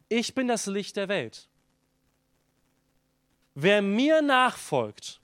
ich 0.09 0.35
bin 0.35 0.49
das 0.49 0.67
Licht 0.67 0.97
der 0.97 1.09
Welt. 1.09 1.49
Wer 3.55 3.83
mir 3.83 4.23
nachfolgt, 4.23 5.21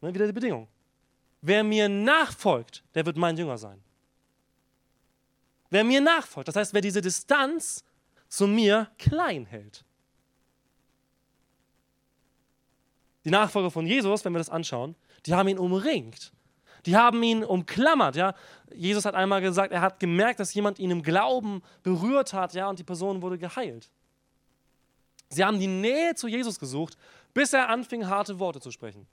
ne, 0.00 0.14
wieder 0.14 0.26
die 0.26 0.32
Bedingung, 0.32 0.66
Wer 1.46 1.62
mir 1.62 1.90
nachfolgt, 1.90 2.82
der 2.94 3.04
wird 3.04 3.18
mein 3.18 3.36
Jünger 3.36 3.58
sein. 3.58 3.78
Wer 5.68 5.84
mir 5.84 6.00
nachfolgt, 6.00 6.48
das 6.48 6.56
heißt, 6.56 6.72
wer 6.72 6.80
diese 6.80 7.02
Distanz 7.02 7.84
zu 8.30 8.46
mir 8.46 8.90
klein 8.96 9.44
hält. 9.44 9.84
Die 13.26 13.30
Nachfolger 13.30 13.70
von 13.70 13.86
Jesus, 13.86 14.24
wenn 14.24 14.32
wir 14.32 14.38
das 14.38 14.48
anschauen, 14.48 14.96
die 15.26 15.34
haben 15.34 15.48
ihn 15.48 15.58
umringt. 15.58 16.32
Die 16.86 16.96
haben 16.96 17.22
ihn 17.22 17.44
umklammert, 17.44 18.16
ja. 18.16 18.34
Jesus 18.72 19.04
hat 19.04 19.14
einmal 19.14 19.42
gesagt, 19.42 19.70
er 19.70 19.82
hat 19.82 20.00
gemerkt, 20.00 20.40
dass 20.40 20.54
jemand 20.54 20.78
ihn 20.78 20.90
im 20.90 21.02
Glauben 21.02 21.62
berührt 21.82 22.32
hat, 22.32 22.54
ja, 22.54 22.70
und 22.70 22.78
die 22.78 22.84
Person 22.84 23.20
wurde 23.20 23.36
geheilt. 23.36 23.90
Sie 25.28 25.44
haben 25.44 25.58
die 25.58 25.66
Nähe 25.66 26.14
zu 26.14 26.26
Jesus 26.26 26.58
gesucht, 26.58 26.96
bis 27.34 27.52
er 27.52 27.68
anfing, 27.68 28.06
harte 28.06 28.38
Worte 28.38 28.62
zu 28.62 28.70
sprechen. 28.70 29.06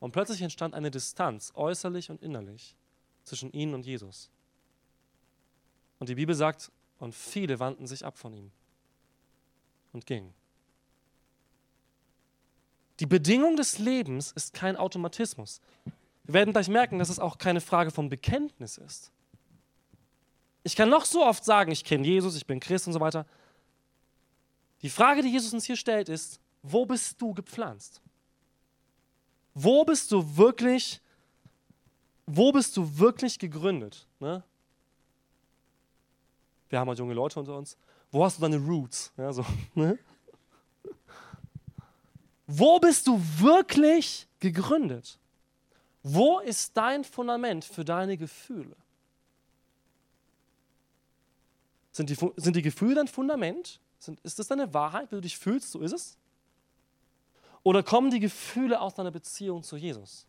Und 0.00 0.12
plötzlich 0.12 0.42
entstand 0.42 0.74
eine 0.74 0.90
Distanz, 0.90 1.52
äußerlich 1.54 2.10
und 2.10 2.22
innerlich, 2.22 2.76
zwischen 3.24 3.52
ihnen 3.52 3.74
und 3.74 3.86
Jesus. 3.86 4.30
Und 5.98 6.08
die 6.08 6.14
Bibel 6.14 6.34
sagt, 6.34 6.70
und 6.98 7.14
viele 7.14 7.58
wandten 7.58 7.86
sich 7.86 8.04
ab 8.04 8.18
von 8.18 8.32
ihm 8.34 8.50
und 9.92 10.06
gingen. 10.06 10.34
Die 13.00 13.06
Bedingung 13.06 13.56
des 13.56 13.78
Lebens 13.78 14.32
ist 14.32 14.54
kein 14.54 14.76
Automatismus. 14.76 15.60
Wir 16.24 16.34
werden 16.34 16.52
gleich 16.52 16.68
merken, 16.68 16.98
dass 16.98 17.08
es 17.08 17.18
auch 17.18 17.38
keine 17.38 17.60
Frage 17.60 17.90
vom 17.90 18.08
Bekenntnis 18.08 18.78
ist. 18.78 19.10
Ich 20.62 20.76
kann 20.76 20.88
noch 20.88 21.04
so 21.04 21.24
oft 21.24 21.44
sagen, 21.44 21.72
ich 21.72 21.84
kenne 21.84 22.06
Jesus, 22.06 22.36
ich 22.36 22.46
bin 22.46 22.60
Christ 22.60 22.86
und 22.86 22.92
so 22.92 23.00
weiter. 23.00 23.26
Die 24.82 24.90
Frage, 24.90 25.22
die 25.22 25.30
Jesus 25.30 25.52
uns 25.52 25.64
hier 25.64 25.76
stellt, 25.76 26.08
ist, 26.08 26.40
wo 26.62 26.86
bist 26.86 27.20
du 27.20 27.34
gepflanzt? 27.34 28.00
Wo 29.54 29.84
bist 29.84 30.10
du 30.10 30.36
wirklich, 30.36 31.00
wo 32.26 32.50
bist 32.50 32.76
du 32.76 32.98
wirklich 32.98 33.38
gegründet? 33.38 34.06
Ne? 34.18 34.42
Wir 36.68 36.80
haben 36.80 36.88
halt 36.88 36.98
junge 36.98 37.14
Leute 37.14 37.38
unter 37.38 37.56
uns. 37.56 37.76
Wo 38.10 38.24
hast 38.24 38.38
du 38.38 38.42
deine 38.42 38.58
Roots? 38.58 39.12
Ja, 39.16 39.32
so, 39.32 39.44
ne? 39.74 39.98
Wo 42.46 42.78
bist 42.78 43.06
du 43.06 43.20
wirklich 43.38 44.26
gegründet? 44.40 45.18
Wo 46.02 46.40
ist 46.40 46.76
dein 46.76 47.04
Fundament 47.04 47.64
für 47.64 47.84
deine 47.84 48.16
Gefühle? 48.16 48.76
Sind 51.92 52.10
die, 52.10 52.16
sind 52.36 52.56
die 52.56 52.62
Gefühle 52.62 52.96
dein 52.96 53.08
Fundament? 53.08 53.80
Sind, 53.98 54.20
ist 54.20 54.38
das 54.38 54.48
deine 54.48 54.74
Wahrheit, 54.74 55.10
wie 55.10 55.14
du 55.14 55.22
dich 55.22 55.38
fühlst? 55.38 55.70
So 55.70 55.80
ist 55.80 55.92
es? 55.92 56.18
Oder 57.64 57.82
kommen 57.82 58.10
die 58.10 58.20
Gefühle 58.20 58.80
aus 58.80 58.94
deiner 58.94 59.10
Beziehung 59.10 59.62
zu 59.62 59.76
Jesus? 59.76 60.26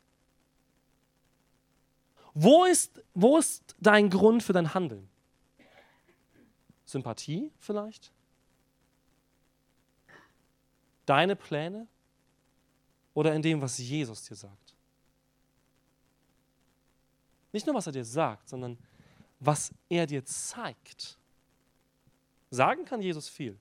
Wo 2.34 2.66
ist, 2.66 3.02
wo 3.14 3.38
ist 3.38 3.76
dein 3.80 4.10
Grund 4.10 4.42
für 4.42 4.54
dein 4.54 4.74
Handeln? 4.74 5.08
Sympathie 6.86 7.52
vielleicht? 7.60 8.12
Deine 11.06 11.36
Pläne? 11.36 11.88
Oder 13.14 13.34
in 13.34 13.42
dem, 13.42 13.62
was 13.62 13.78
Jesus 13.78 14.24
dir 14.24 14.36
sagt? 14.36 14.76
Nicht 17.52 17.66
nur, 17.66 17.76
was 17.76 17.88
er 17.88 17.94
dir 17.94 18.04
sagt, 18.04 18.50
sondern 18.50 18.78
was 19.40 19.74
er 19.88 20.06
dir 20.06 20.26
zeigt. 20.26 21.18
Sagen 22.50 22.86
kann 22.86 23.02
Jesus 23.02 23.30
viel. 23.30 23.58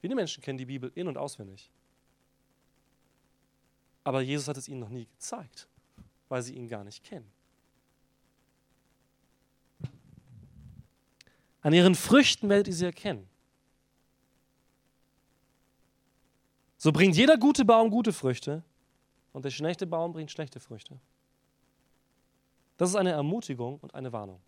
Viele 0.00 0.14
Menschen 0.14 0.42
kennen 0.42 0.58
die 0.58 0.66
Bibel 0.66 0.92
in 0.94 1.08
und 1.08 1.16
auswendig. 1.16 1.70
Aber 4.04 4.20
Jesus 4.20 4.46
hat 4.48 4.58
es 4.58 4.68
ihnen 4.68 4.80
noch 4.80 4.90
nie 4.90 5.06
gezeigt, 5.06 5.66
weil 6.28 6.42
sie 6.42 6.54
ihn 6.54 6.68
gar 6.68 6.84
nicht 6.84 7.02
kennen. 7.02 7.30
An 11.62 11.72
ihren 11.72 11.94
Früchten 11.94 12.50
werdet 12.50 12.68
ihr 12.68 12.74
sie 12.74 12.84
erkennen. 12.84 13.26
So 16.76 16.92
bringt 16.92 17.16
jeder 17.16 17.38
gute 17.38 17.64
Baum 17.64 17.90
gute 17.90 18.12
Früchte 18.12 18.62
und 19.32 19.46
der 19.46 19.50
schlechte 19.50 19.86
Baum 19.86 20.12
bringt 20.12 20.30
schlechte 20.30 20.60
Früchte. 20.60 21.00
Das 22.76 22.90
ist 22.90 22.96
eine 22.96 23.12
Ermutigung 23.12 23.78
und 23.80 23.94
eine 23.94 24.12
Warnung. 24.12 24.40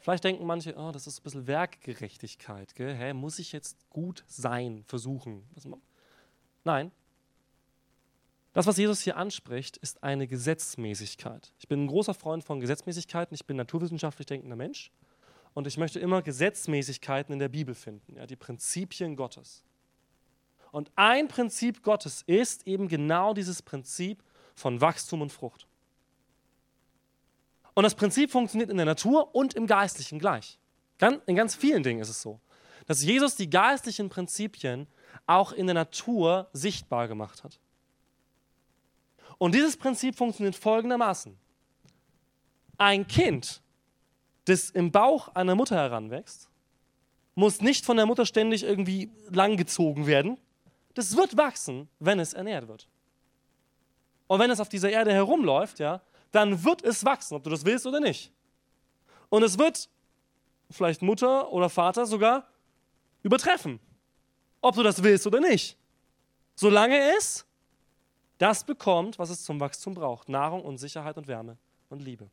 Vielleicht 0.00 0.24
denken 0.24 0.44
manche, 0.46 0.74
oh, 0.76 0.90
das 0.90 1.06
ist 1.06 1.20
ein 1.20 1.22
bisschen 1.22 1.46
Werkgerechtigkeit. 1.46 2.74
Gell? 2.74 2.94
Hä, 2.94 3.12
muss 3.12 3.38
ich 3.38 3.52
jetzt 3.52 3.88
gut 3.90 4.24
sein, 4.26 4.82
versuchen? 4.86 5.44
Nein, 6.64 6.90
das, 8.56 8.66
was 8.66 8.78
Jesus 8.78 9.02
hier 9.02 9.18
anspricht, 9.18 9.76
ist 9.76 10.02
eine 10.02 10.26
Gesetzmäßigkeit. 10.26 11.52
Ich 11.58 11.68
bin 11.68 11.84
ein 11.84 11.88
großer 11.88 12.14
Freund 12.14 12.42
von 12.42 12.58
Gesetzmäßigkeiten. 12.58 13.34
Ich 13.34 13.44
bin 13.44 13.58
naturwissenschaftlich 13.58 14.24
denkender 14.24 14.56
Mensch. 14.56 14.90
Und 15.52 15.66
ich 15.66 15.76
möchte 15.76 15.98
immer 16.00 16.22
Gesetzmäßigkeiten 16.22 17.34
in 17.34 17.38
der 17.38 17.50
Bibel 17.50 17.74
finden, 17.74 18.16
ja, 18.16 18.24
die 18.24 18.34
Prinzipien 18.34 19.14
Gottes. 19.14 19.62
Und 20.72 20.90
ein 20.96 21.28
Prinzip 21.28 21.82
Gottes 21.82 22.22
ist 22.26 22.66
eben 22.66 22.88
genau 22.88 23.34
dieses 23.34 23.60
Prinzip 23.60 24.22
von 24.54 24.80
Wachstum 24.80 25.20
und 25.20 25.32
Frucht. 25.32 25.66
Und 27.74 27.82
das 27.82 27.94
Prinzip 27.94 28.30
funktioniert 28.30 28.70
in 28.70 28.78
der 28.78 28.86
Natur 28.86 29.34
und 29.34 29.52
im 29.52 29.66
Geistlichen 29.66 30.18
gleich. 30.18 30.58
In 31.26 31.36
ganz 31.36 31.54
vielen 31.54 31.82
Dingen 31.82 32.00
ist 32.00 32.08
es 32.08 32.22
so, 32.22 32.40
dass 32.86 33.02
Jesus 33.02 33.36
die 33.36 33.50
geistlichen 33.50 34.08
Prinzipien 34.08 34.86
auch 35.26 35.52
in 35.52 35.66
der 35.66 35.74
Natur 35.74 36.48
sichtbar 36.54 37.06
gemacht 37.06 37.44
hat. 37.44 37.60
Und 39.38 39.54
dieses 39.54 39.76
Prinzip 39.76 40.16
funktioniert 40.16 40.56
folgendermaßen. 40.56 41.36
Ein 42.78 43.06
Kind, 43.06 43.62
das 44.46 44.70
im 44.70 44.90
Bauch 44.90 45.28
einer 45.34 45.54
Mutter 45.54 45.76
heranwächst, 45.76 46.48
muss 47.34 47.60
nicht 47.60 47.84
von 47.84 47.96
der 47.96 48.06
Mutter 48.06 48.24
ständig 48.24 48.64
irgendwie 48.64 49.10
langgezogen 49.30 50.06
werden. 50.06 50.38
Das 50.94 51.16
wird 51.16 51.36
wachsen, 51.36 51.88
wenn 51.98 52.18
es 52.18 52.32
ernährt 52.32 52.68
wird. 52.68 52.88
Und 54.26 54.40
wenn 54.40 54.50
es 54.50 54.60
auf 54.60 54.68
dieser 54.68 54.90
Erde 54.90 55.12
herumläuft, 55.12 55.78
ja, 55.78 56.00
dann 56.32 56.64
wird 56.64 56.82
es 56.82 57.04
wachsen, 57.04 57.34
ob 57.34 57.44
du 57.44 57.50
das 57.50 57.64
willst 57.64 57.86
oder 57.86 58.00
nicht. 58.00 58.32
Und 59.28 59.42
es 59.42 59.58
wird 59.58 59.88
vielleicht 60.70 61.02
Mutter 61.02 61.52
oder 61.52 61.68
Vater 61.68 62.06
sogar 62.06 62.48
übertreffen, 63.22 63.80
ob 64.60 64.74
du 64.74 64.82
das 64.82 65.02
willst 65.02 65.26
oder 65.26 65.40
nicht. 65.40 65.76
Solange 66.54 66.98
es 67.16 67.45
das 68.38 68.64
bekommt, 68.64 69.18
was 69.18 69.30
es 69.30 69.44
zum 69.44 69.60
Wachstum 69.60 69.94
braucht. 69.94 70.28
Nahrung 70.28 70.62
und 70.62 70.78
Sicherheit 70.78 71.16
und 71.16 71.26
Wärme 71.26 71.56
und 71.88 72.02
Liebe. 72.02 72.30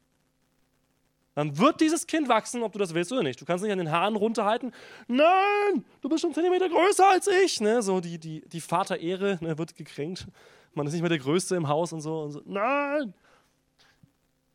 Dann 1.35 1.57
wird 1.57 1.81
dieses 1.81 2.05
Kind 2.05 2.27
wachsen, 2.29 2.61
ob 2.61 2.73
du 2.73 2.79
das 2.79 2.93
willst 2.93 3.11
oder 3.11 3.23
nicht. 3.23 3.41
Du 3.41 3.45
kannst 3.45 3.63
nicht 3.63 3.71
an 3.71 3.79
den 3.79 3.91
Haaren 3.91 4.15
runterhalten. 4.15 4.71
Nein, 5.07 5.83
du 6.01 6.09
bist 6.09 6.21
schon 6.21 6.33
Zentimeter 6.33 6.69
größer 6.69 7.09
als 7.09 7.27
ich. 7.27 7.59
Ne? 7.59 7.81
So 7.81 7.99
die, 7.99 8.19
die, 8.19 8.41
die 8.47 8.61
Vaterehre 8.61 9.39
ne, 9.41 9.57
wird 9.57 9.75
gekränkt. 9.75 10.27
Man 10.75 10.85
ist 10.85 10.93
nicht 10.93 11.01
mehr 11.01 11.09
der 11.09 11.19
Größte 11.19 11.55
im 11.55 11.67
Haus 11.67 11.91
und 11.91 12.01
so, 12.01 12.21
und 12.21 12.31
so. 12.31 12.41
Nein! 12.45 13.13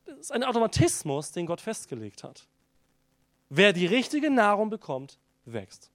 Das 0.07 0.19
ist 0.19 0.33
ein 0.33 0.45
Automatismus, 0.45 1.33
den 1.33 1.47
Gott 1.47 1.61
festgelegt 1.61 2.23
hat. 2.23 2.47
Wer 3.51 3.73
die 3.73 3.87
richtige 3.87 4.31
Nahrung 4.31 4.71
bekommt, 4.71 5.19
wächst. 5.45 5.91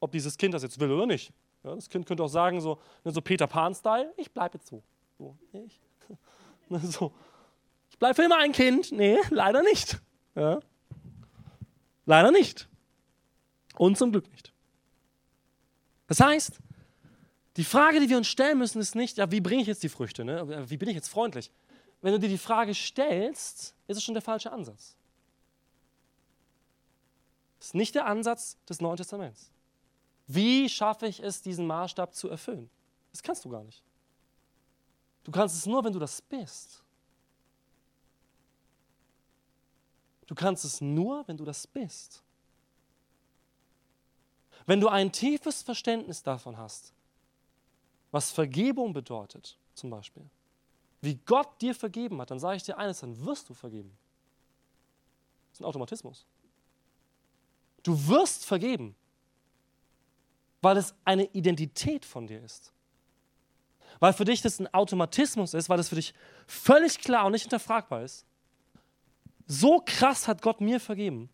Ob 0.00 0.12
dieses 0.12 0.36
Kind 0.36 0.54
das 0.54 0.62
jetzt 0.62 0.80
will 0.80 0.90
oder 0.90 1.06
nicht. 1.06 1.32
Ja, 1.64 1.74
das 1.74 1.88
Kind 1.88 2.06
könnte 2.06 2.22
auch 2.22 2.28
sagen, 2.28 2.60
so, 2.60 2.78
ne, 3.04 3.12
so 3.12 3.20
Peter 3.20 3.46
Pan-Style, 3.46 4.12
ich 4.16 4.30
bleibe 4.30 4.58
jetzt 4.58 4.66
so. 4.66 4.82
so, 5.18 5.36
ich, 5.52 5.80
ne, 6.68 6.80
so. 6.80 7.12
ich 7.90 7.98
bleibe 7.98 8.14
für 8.14 8.24
immer 8.24 8.38
ein 8.38 8.52
Kind. 8.52 8.90
Nee, 8.92 9.18
leider 9.30 9.62
nicht. 9.62 10.00
Ja. 10.34 10.60
Leider 12.04 12.30
nicht. 12.30 12.68
Und 13.76 13.96
zum 13.96 14.10
Glück 14.10 14.30
nicht. 14.30 14.52
Das 16.08 16.20
heißt, 16.20 16.58
die 17.56 17.64
Frage, 17.64 18.00
die 18.00 18.08
wir 18.08 18.16
uns 18.16 18.28
stellen 18.28 18.58
müssen, 18.58 18.80
ist 18.80 18.94
nicht, 18.94 19.18
ja, 19.18 19.30
wie 19.30 19.40
bringe 19.40 19.62
ich 19.62 19.68
jetzt 19.68 19.82
die 19.82 19.88
Früchte? 19.88 20.24
Ne? 20.24 20.68
Wie 20.68 20.76
bin 20.76 20.88
ich 20.88 20.94
jetzt 20.94 21.08
freundlich? 21.08 21.50
Wenn 22.00 22.12
du 22.12 22.18
dir 22.18 22.28
die 22.28 22.38
Frage 22.38 22.74
stellst, 22.74 23.74
ist 23.86 23.96
es 23.96 24.02
schon 24.02 24.14
der 24.14 24.22
falsche 24.22 24.50
Ansatz. 24.50 24.96
Das 27.58 27.68
ist 27.68 27.74
nicht 27.74 27.94
der 27.94 28.06
Ansatz 28.06 28.56
des 28.68 28.80
Neuen 28.80 28.96
Testaments. 28.96 29.52
Wie 30.34 30.68
schaffe 30.68 31.06
ich 31.06 31.22
es, 31.22 31.42
diesen 31.42 31.66
Maßstab 31.66 32.14
zu 32.14 32.30
erfüllen? 32.30 32.70
Das 33.10 33.22
kannst 33.22 33.44
du 33.44 33.50
gar 33.50 33.62
nicht. 33.62 33.82
Du 35.24 35.30
kannst 35.30 35.56
es 35.56 35.66
nur, 35.66 35.84
wenn 35.84 35.92
du 35.92 35.98
das 35.98 36.22
bist. 36.22 36.82
Du 40.26 40.34
kannst 40.34 40.64
es 40.64 40.80
nur, 40.80 41.28
wenn 41.28 41.36
du 41.36 41.44
das 41.44 41.66
bist. 41.66 42.22
Wenn 44.64 44.80
du 44.80 44.88
ein 44.88 45.12
tiefes 45.12 45.62
Verständnis 45.62 46.22
davon 46.22 46.56
hast, 46.56 46.94
was 48.10 48.30
Vergebung 48.30 48.94
bedeutet, 48.94 49.58
zum 49.74 49.90
Beispiel, 49.90 50.24
wie 51.02 51.16
Gott 51.26 51.60
dir 51.60 51.74
vergeben 51.74 52.20
hat, 52.20 52.30
dann 52.30 52.38
sage 52.38 52.56
ich 52.56 52.62
dir 52.62 52.78
eines, 52.78 53.00
dann 53.00 53.22
wirst 53.24 53.50
du 53.50 53.54
vergeben. 53.54 53.94
Das 55.50 55.58
ist 55.58 55.60
ein 55.60 55.66
Automatismus. 55.66 56.24
Du 57.82 58.08
wirst 58.08 58.46
vergeben 58.46 58.94
weil 60.62 60.76
es 60.76 60.94
eine 61.04 61.24
Identität 61.32 62.04
von 62.06 62.26
dir 62.26 62.42
ist. 62.42 62.72
Weil 63.98 64.12
für 64.12 64.24
dich 64.24 64.40
das 64.40 64.58
ein 64.58 64.72
Automatismus 64.72 65.52
ist, 65.54 65.68
weil 65.68 65.76
das 65.76 65.88
für 65.88 65.96
dich 65.96 66.14
völlig 66.46 66.98
klar 67.00 67.26
und 67.26 67.32
nicht 67.32 67.42
hinterfragbar 67.42 68.02
ist. 68.02 68.24
So 69.46 69.82
krass 69.84 70.28
hat 70.28 70.40
Gott 70.40 70.60
mir 70.60 70.80
vergeben. 70.80 71.28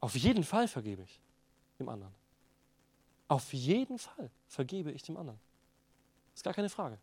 Auf 0.00 0.16
jeden 0.16 0.44
Fall 0.44 0.68
vergebe 0.68 1.02
ich 1.02 1.20
dem 1.78 1.88
anderen. 1.88 2.14
Auf 3.28 3.52
jeden 3.52 3.98
Fall 3.98 4.30
vergebe 4.48 4.90
ich 4.90 5.02
dem 5.02 5.16
anderen. 5.16 5.38
Ist 6.34 6.44
gar 6.44 6.54
keine 6.54 6.68
Frage. 6.68 6.98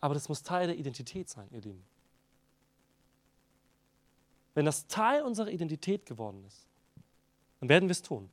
Aber 0.00 0.14
das 0.14 0.28
muss 0.28 0.42
Teil 0.42 0.68
der 0.68 0.76
Identität 0.76 1.28
sein, 1.28 1.48
ihr 1.50 1.60
Lieben. 1.60 1.84
Wenn 4.54 4.64
das 4.64 4.86
Teil 4.86 5.22
unserer 5.22 5.50
Identität 5.50 6.06
geworden 6.06 6.44
ist, 6.44 6.66
dann 7.60 7.68
werden 7.68 7.88
wir 7.88 7.92
es 7.92 8.02
tun 8.02 8.30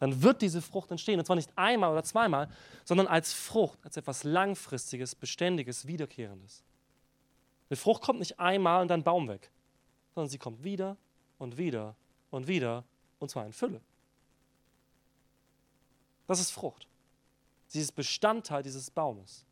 dann 0.00 0.22
wird 0.22 0.42
diese 0.42 0.62
Frucht 0.62 0.90
entstehen. 0.90 1.18
Und 1.18 1.26
zwar 1.26 1.36
nicht 1.36 1.52
einmal 1.56 1.92
oder 1.92 2.02
zweimal, 2.02 2.48
sondern 2.84 3.06
als 3.06 3.32
Frucht, 3.32 3.78
als 3.84 3.96
etwas 3.96 4.24
Langfristiges, 4.24 5.14
Beständiges, 5.14 5.86
Wiederkehrendes. 5.86 6.64
Eine 7.68 7.76
Frucht 7.76 8.02
kommt 8.02 8.18
nicht 8.18 8.40
einmal 8.40 8.82
und 8.82 8.88
dann 8.88 9.04
Baum 9.04 9.28
weg, 9.28 9.50
sondern 10.14 10.30
sie 10.30 10.38
kommt 10.38 10.64
wieder 10.64 10.96
und 11.38 11.58
wieder 11.58 11.94
und 12.30 12.48
wieder 12.48 12.82
und 13.18 13.30
zwar 13.30 13.46
in 13.46 13.52
Fülle. 13.52 13.80
Das 16.26 16.40
ist 16.40 16.50
Frucht. 16.50 16.88
Sie 17.66 17.80
ist 17.80 17.92
Bestandteil 17.92 18.62
dieses 18.62 18.90
Baumes. 18.90 19.44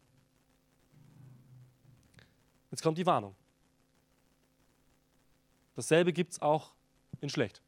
Jetzt 2.70 2.82
kommt 2.82 2.98
die 2.98 3.06
Warnung. 3.06 3.34
Dasselbe 5.76 6.12
gibt 6.12 6.32
es 6.32 6.42
auch 6.42 6.72
in 7.20 7.28
schlecht, 7.28 7.62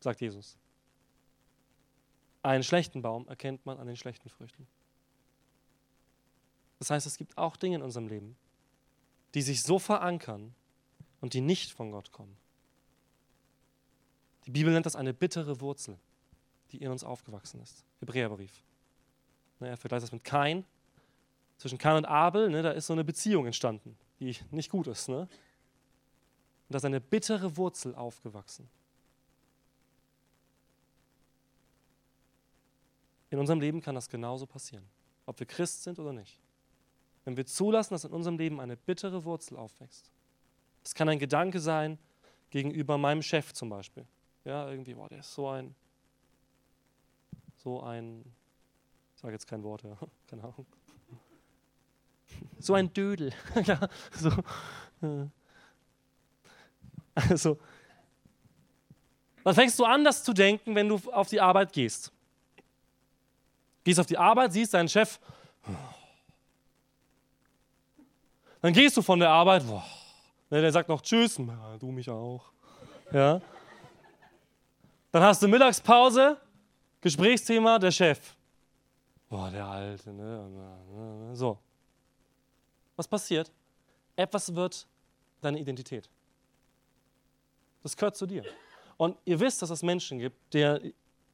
sagt 0.00 0.20
Jesus. 0.20 0.56
Einen 2.46 2.62
schlechten 2.62 3.02
Baum 3.02 3.26
erkennt 3.26 3.66
man 3.66 3.78
an 3.78 3.88
den 3.88 3.96
schlechten 3.96 4.28
Früchten. 4.28 4.68
Das 6.78 6.90
heißt, 6.90 7.04
es 7.04 7.16
gibt 7.16 7.36
auch 7.36 7.56
Dinge 7.56 7.74
in 7.74 7.82
unserem 7.82 8.06
Leben, 8.06 8.36
die 9.34 9.42
sich 9.42 9.64
so 9.64 9.80
verankern 9.80 10.54
und 11.20 11.34
die 11.34 11.40
nicht 11.40 11.72
von 11.72 11.90
Gott 11.90 12.12
kommen. 12.12 12.36
Die 14.46 14.52
Bibel 14.52 14.72
nennt 14.72 14.86
das 14.86 14.94
eine 14.94 15.12
bittere 15.12 15.60
Wurzel, 15.60 15.98
die 16.70 16.76
in 16.76 16.92
uns 16.92 17.02
aufgewachsen 17.02 17.60
ist. 17.62 17.84
Hebräerbrief. 17.98 18.62
Er 19.58 19.76
vergleicht 19.76 20.04
das 20.04 20.12
mit 20.12 20.22
Kain. 20.22 20.64
Zwischen 21.58 21.78
Kain 21.78 21.96
und 21.96 22.04
Abel, 22.04 22.48
ne, 22.48 22.62
da 22.62 22.70
ist 22.70 22.86
so 22.86 22.92
eine 22.92 23.02
Beziehung 23.02 23.46
entstanden, 23.46 23.98
die 24.20 24.36
nicht 24.52 24.70
gut 24.70 24.86
ist. 24.86 25.08
Ne? 25.08 25.22
Und 25.22 25.28
da 26.68 26.76
ist 26.76 26.84
eine 26.84 27.00
bittere 27.00 27.56
Wurzel 27.56 27.92
aufgewachsen. 27.96 28.68
In 33.30 33.38
unserem 33.38 33.60
Leben 33.60 33.80
kann 33.80 33.94
das 33.94 34.08
genauso 34.08 34.46
passieren, 34.46 34.84
ob 35.26 35.38
wir 35.38 35.46
Christ 35.46 35.82
sind 35.82 35.98
oder 35.98 36.12
nicht. 36.12 36.38
Wenn 37.24 37.36
wir 37.36 37.46
zulassen, 37.46 37.94
dass 37.94 38.04
in 38.04 38.12
unserem 38.12 38.38
Leben 38.38 38.60
eine 38.60 38.76
bittere 38.76 39.24
Wurzel 39.24 39.56
aufwächst. 39.56 40.12
Es 40.84 40.94
kann 40.94 41.08
ein 41.08 41.18
Gedanke 41.18 41.58
sein 41.58 41.98
gegenüber 42.50 42.96
meinem 42.98 43.22
Chef 43.22 43.52
zum 43.52 43.68
Beispiel. 43.68 44.06
Ja, 44.44 44.70
irgendwie, 44.70 44.94
boah, 44.94 45.08
der 45.08 45.18
ist 45.18 45.34
so 45.34 45.48
ein, 45.48 45.74
so 47.56 47.82
ein, 47.82 48.24
ich 49.16 49.20
sage 49.20 49.32
jetzt 49.32 49.48
kein 49.48 49.64
Wort, 49.64 49.82
ja, 49.82 49.96
keine 50.28 50.44
Ahnung. 50.44 50.66
So 52.60 52.74
ein 52.74 52.92
Dödel. 52.92 53.32
ja, 53.64 53.88
so. 54.12 54.30
Äh. 55.02 55.26
Also, 57.30 57.58
dann 59.42 59.54
fängst 59.54 59.78
du 59.78 59.86
an, 59.86 60.04
das 60.04 60.22
zu 60.22 60.34
denken, 60.34 60.74
wenn 60.74 60.86
du 60.86 61.00
auf 61.12 61.28
die 61.28 61.40
Arbeit 61.40 61.72
gehst. 61.72 62.12
Gehst 63.86 64.00
auf 64.00 64.06
die 64.06 64.18
Arbeit, 64.18 64.52
siehst 64.52 64.74
deinen 64.74 64.88
Chef. 64.88 65.20
Dann 68.60 68.72
gehst 68.72 68.96
du 68.96 69.02
von 69.02 69.20
der 69.20 69.30
Arbeit. 69.30 69.64
Ne, 69.64 70.60
der 70.60 70.72
sagt 70.72 70.88
noch 70.88 71.00
Tschüss. 71.00 71.40
Du 71.78 71.92
mich 71.92 72.10
auch. 72.10 72.50
Ja. 73.12 73.40
Dann 75.12 75.22
hast 75.22 75.40
du 75.40 75.46
Mittagspause. 75.46 76.36
Gesprächsthema 77.00 77.78
der 77.78 77.92
Chef. 77.92 78.34
Boah, 79.28 79.52
der 79.52 79.64
Alte. 79.64 80.12
Ne? 80.12 81.30
So. 81.34 81.56
Was 82.96 83.06
passiert? 83.06 83.52
Etwas 84.16 84.52
wird 84.52 84.84
deine 85.40 85.60
Identität. 85.60 86.10
Das 87.84 87.96
gehört 87.96 88.16
zu 88.16 88.26
dir. 88.26 88.42
Und 88.96 89.16
ihr 89.24 89.38
wisst, 89.38 89.62
dass 89.62 89.70
es 89.70 89.84
Menschen 89.84 90.18
gibt, 90.18 90.52
der 90.54 90.80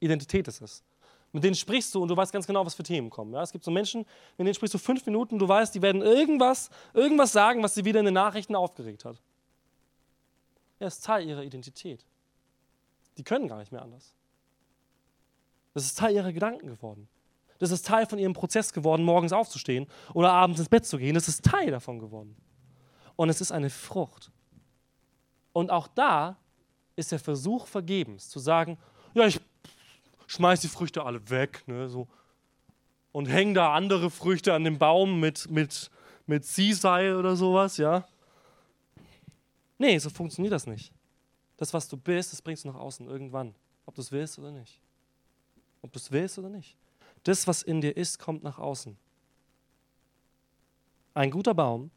Identität 0.00 0.48
ist. 0.48 0.84
Mit 1.32 1.44
denen 1.44 1.54
sprichst 1.54 1.94
du 1.94 2.02
und 2.02 2.08
du 2.08 2.16
weißt 2.16 2.30
ganz 2.30 2.46
genau, 2.46 2.64
was 2.64 2.74
für 2.74 2.82
Themen 2.82 3.08
kommen. 3.08 3.32
Ja? 3.32 3.42
Es 3.42 3.52
gibt 3.52 3.64
so 3.64 3.70
Menschen, 3.70 4.00
mit 4.36 4.46
denen 4.46 4.54
sprichst 4.54 4.74
du 4.74 4.78
fünf 4.78 5.04
Minuten, 5.06 5.38
du 5.38 5.48
weißt, 5.48 5.74
die 5.74 5.80
werden 5.80 6.02
irgendwas, 6.02 6.68
irgendwas 6.92 7.32
sagen, 7.32 7.62
was 7.62 7.74
sie 7.74 7.84
wieder 7.84 8.00
in 8.00 8.04
den 8.04 8.14
Nachrichten 8.14 8.54
aufgeregt 8.54 9.06
hat. 9.06 9.16
Er 10.78 10.88
ist 10.88 11.04
Teil 11.04 11.26
ihrer 11.26 11.42
Identität. 11.42 12.04
Die 13.16 13.24
können 13.24 13.48
gar 13.48 13.58
nicht 13.58 13.72
mehr 13.72 13.82
anders. 13.82 14.14
Das 15.74 15.84
ist 15.84 15.98
Teil 15.98 16.14
ihrer 16.14 16.32
Gedanken 16.32 16.66
geworden. 16.66 17.08
Das 17.58 17.70
ist 17.70 17.86
Teil 17.86 18.06
von 18.06 18.18
ihrem 18.18 18.32
Prozess 18.32 18.72
geworden, 18.72 19.04
morgens 19.04 19.32
aufzustehen 19.32 19.86
oder 20.12 20.32
abends 20.32 20.58
ins 20.58 20.68
Bett 20.68 20.84
zu 20.84 20.98
gehen. 20.98 21.14
Das 21.14 21.28
ist 21.28 21.44
Teil 21.44 21.70
davon 21.70 21.98
geworden. 21.98 22.36
Und 23.16 23.28
es 23.28 23.40
ist 23.40 23.52
eine 23.52 23.70
Frucht. 23.70 24.32
Und 25.52 25.70
auch 25.70 25.86
da 25.86 26.36
ist 26.96 27.12
der 27.12 27.20
Versuch 27.20 27.66
vergebens, 27.66 28.28
zu 28.28 28.38
sagen, 28.38 28.78
ja, 29.14 29.26
ich 29.26 29.40
schmeiß 30.32 30.60
die 30.60 30.68
Früchte 30.68 31.04
alle 31.04 31.28
weg. 31.30 31.62
Ne, 31.66 31.88
so. 31.88 32.08
Und 33.12 33.26
hängen 33.26 33.54
da 33.54 33.74
andere 33.74 34.10
Früchte 34.10 34.54
an 34.54 34.64
dem 34.64 34.78
Baum 34.78 35.20
mit, 35.20 35.50
mit, 35.50 35.90
mit 36.26 36.46
Seeseil 36.46 37.16
oder 37.16 37.36
sowas, 37.36 37.76
ja. 37.76 38.06
Nee, 39.78 39.98
so 39.98 40.08
funktioniert 40.08 40.52
das 40.52 40.66
nicht. 40.66 40.92
das, 41.58 41.74
was 41.74 41.88
du 41.88 41.96
bist, 41.96 42.32
das 42.32 42.40
bringst 42.40 42.64
du 42.64 42.68
nach 42.68 42.78
außen 42.78 43.06
irgendwann. 43.06 43.54
Ob 43.84 43.94
du 43.94 44.00
es 44.00 44.10
willst 44.10 44.38
oder 44.38 44.50
nicht. 44.50 44.80
Ob 45.82 45.92
du 45.92 45.98
es 45.98 46.10
willst 46.10 46.38
oder 46.38 46.48
nicht. 46.48 46.76
Das, 47.24 47.46
was 47.46 47.62
in 47.62 47.80
dir 47.80 47.96
ist, 47.96 48.18
kommt 48.18 48.42
nach 48.42 48.58
außen. 48.58 48.96
Ein 51.14 51.30
guter 51.30 51.54
Baum 51.54 51.90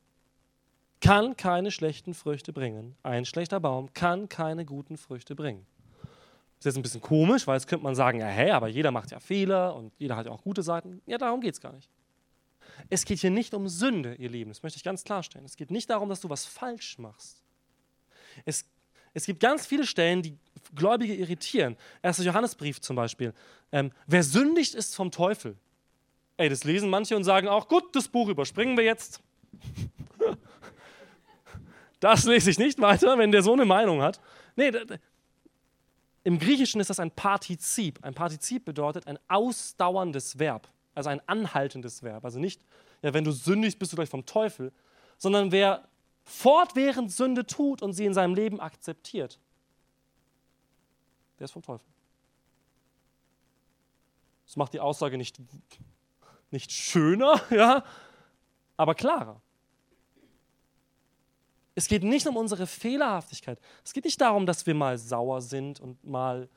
kann 0.99 1.37
keine 1.37 1.71
schlechten 1.71 2.13
Früchte 2.13 2.51
bringen. 2.51 2.95
Ein 3.03 3.25
schlechter 3.25 3.59
Baum 3.59 3.93
kann 3.93 4.27
keine 4.27 4.65
guten 4.65 4.97
Früchte 4.97 5.35
bringen. 5.35 5.65
Ist 6.59 6.65
jetzt 6.65 6.77
ein 6.77 6.81
bisschen 6.81 7.01
komisch, 7.01 7.45
weil 7.47 7.55
jetzt 7.55 7.67
könnte 7.67 7.83
man 7.83 7.95
sagen, 7.95 8.19
ja, 8.19 8.27
hey, 8.27 8.51
aber 8.51 8.67
jeder 8.67 8.91
macht 8.91 9.11
ja 9.11 9.19
Fehler 9.19 9.75
und 9.75 9.91
jeder 9.97 10.15
hat 10.15 10.25
ja 10.25 10.31
auch 10.31 10.41
gute 10.41 10.63
Seiten. 10.63 11.01
Ja, 11.05 11.17
darum 11.17 11.41
geht 11.41 11.53
es 11.53 11.61
gar 11.61 11.73
nicht. 11.73 11.89
Es 12.89 13.05
geht 13.05 13.19
hier 13.19 13.29
nicht 13.29 13.53
um 13.53 13.67
Sünde, 13.67 14.15
ihr 14.15 14.29
Lieben. 14.29 14.51
Das 14.51 14.63
möchte 14.63 14.77
ich 14.77 14.83
ganz 14.83 15.03
klarstellen. 15.03 15.45
Es 15.45 15.55
geht 15.55 15.71
nicht 15.71 15.89
darum, 15.89 16.09
dass 16.09 16.21
du 16.21 16.29
was 16.29 16.45
falsch 16.45 16.97
machst. 16.97 17.43
Es, 18.45 18.65
es 19.13 19.25
gibt 19.25 19.39
ganz 19.39 19.65
viele 19.65 19.85
Stellen, 19.85 20.21
die 20.21 20.37
Gläubige 20.73 21.13
irritieren. 21.13 21.77
Erster 22.01 22.23
Johannesbrief 22.23 22.81
zum 22.81 22.95
Beispiel. 22.95 23.33
Ähm, 23.71 23.91
wer 24.07 24.23
sündigt, 24.23 24.75
ist 24.75 24.95
vom 24.95 25.11
Teufel. 25.11 25.55
Ey, 26.37 26.49
das 26.49 26.63
lesen 26.63 26.89
manche 26.89 27.15
und 27.15 27.23
sagen 27.23 27.47
auch, 27.47 27.67
gut, 27.67 27.95
das 27.95 28.07
Buch 28.07 28.27
überspringen 28.27 28.75
wir 28.75 28.83
jetzt. 28.83 29.21
das 31.99 32.25
lese 32.25 32.49
ich 32.49 32.57
nicht 32.57 32.79
weiter, 32.81 33.17
wenn 33.17 33.31
der 33.31 33.41
so 33.41 33.53
eine 33.53 33.65
Meinung 33.65 34.01
hat. 34.01 34.19
Nee, 34.55 34.71
im 36.25 36.39
Griechischen 36.39 36.81
ist 36.81 36.89
das 36.89 36.99
ein 36.99 37.11
Partizip. 37.11 38.03
Ein 38.03 38.15
Partizip 38.15 38.65
bedeutet 38.65 39.05
ein 39.05 39.19
ausdauerndes 39.27 40.39
Verb, 40.39 40.67
also 40.95 41.09
ein 41.11 41.21
anhaltendes 41.27 42.01
Verb. 42.01 42.25
Also 42.25 42.39
nicht, 42.39 42.65
ja, 43.03 43.13
wenn 43.13 43.23
du 43.23 43.31
sündigst, 43.31 43.77
bist 43.77 43.91
du 43.91 43.95
gleich 43.95 44.09
vom 44.09 44.25
Teufel, 44.25 44.73
sondern 45.19 45.51
wer 45.51 45.88
fortwährend 46.23 47.11
Sünde 47.11 47.45
tut 47.45 47.83
und 47.83 47.93
sie 47.93 48.05
in 48.05 48.15
seinem 48.15 48.33
Leben 48.33 48.59
akzeptiert, 48.59 49.39
der 51.38 51.45
ist 51.45 51.51
vom 51.51 51.61
Teufel. 51.61 51.85
Das 54.47 54.55
macht 54.55 54.73
die 54.73 54.79
Aussage 54.79 55.19
nicht, 55.19 55.39
nicht 56.49 56.71
schöner, 56.71 57.39
ja, 57.51 57.83
aber 58.77 58.95
klarer. 58.95 59.39
Es 61.75 61.88
geht 61.88 62.03
nicht 62.03 62.25
um 62.25 62.38
unsere 62.38 62.67
Fehlerhaftigkeit. 62.67 63.59
Es 63.83 63.91
geht 63.91 64.05
nicht 64.05 64.19
darum, 64.19 64.45
dass 64.45 64.65
wir 64.65 64.73
mal 64.73 64.97
sauer 64.97 65.41
sind 65.41 65.81
und 65.81 66.03
mal 66.05 66.49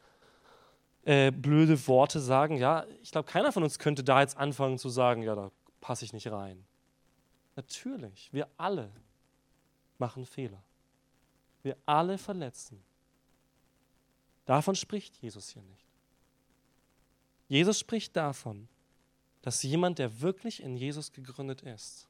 äh, 1.04 1.32
blöde 1.32 1.86
Worte 1.88 2.20
sagen. 2.20 2.56
Ja, 2.56 2.86
ich 3.02 3.10
glaube, 3.10 3.30
keiner 3.30 3.50
von 3.50 3.64
uns 3.64 3.80
könnte 3.80 4.04
da 4.04 4.20
jetzt 4.20 4.36
anfangen 4.36 4.78
zu 4.78 4.88
sagen, 4.88 5.22
ja, 5.22 5.34
da 5.34 5.50
passe 5.80 6.04
ich 6.04 6.12
nicht 6.12 6.30
rein. 6.30 6.64
Natürlich, 7.56 8.32
wir 8.32 8.46
alle 8.56 8.92
machen 9.98 10.24
Fehler. 10.24 10.62
Wir 11.62 11.76
alle 11.84 12.16
verletzen. 12.16 12.80
Davon 14.44 14.76
spricht 14.76 15.16
Jesus 15.16 15.50
hier 15.50 15.62
nicht. 15.62 15.84
Jesus 17.48 17.80
spricht 17.80 18.14
davon, 18.16 18.68
dass 19.42 19.62
jemand, 19.62 19.98
der 19.98 20.20
wirklich 20.20 20.62
in 20.62 20.76
Jesus 20.76 21.12
gegründet 21.12 21.62
ist, 21.62 22.06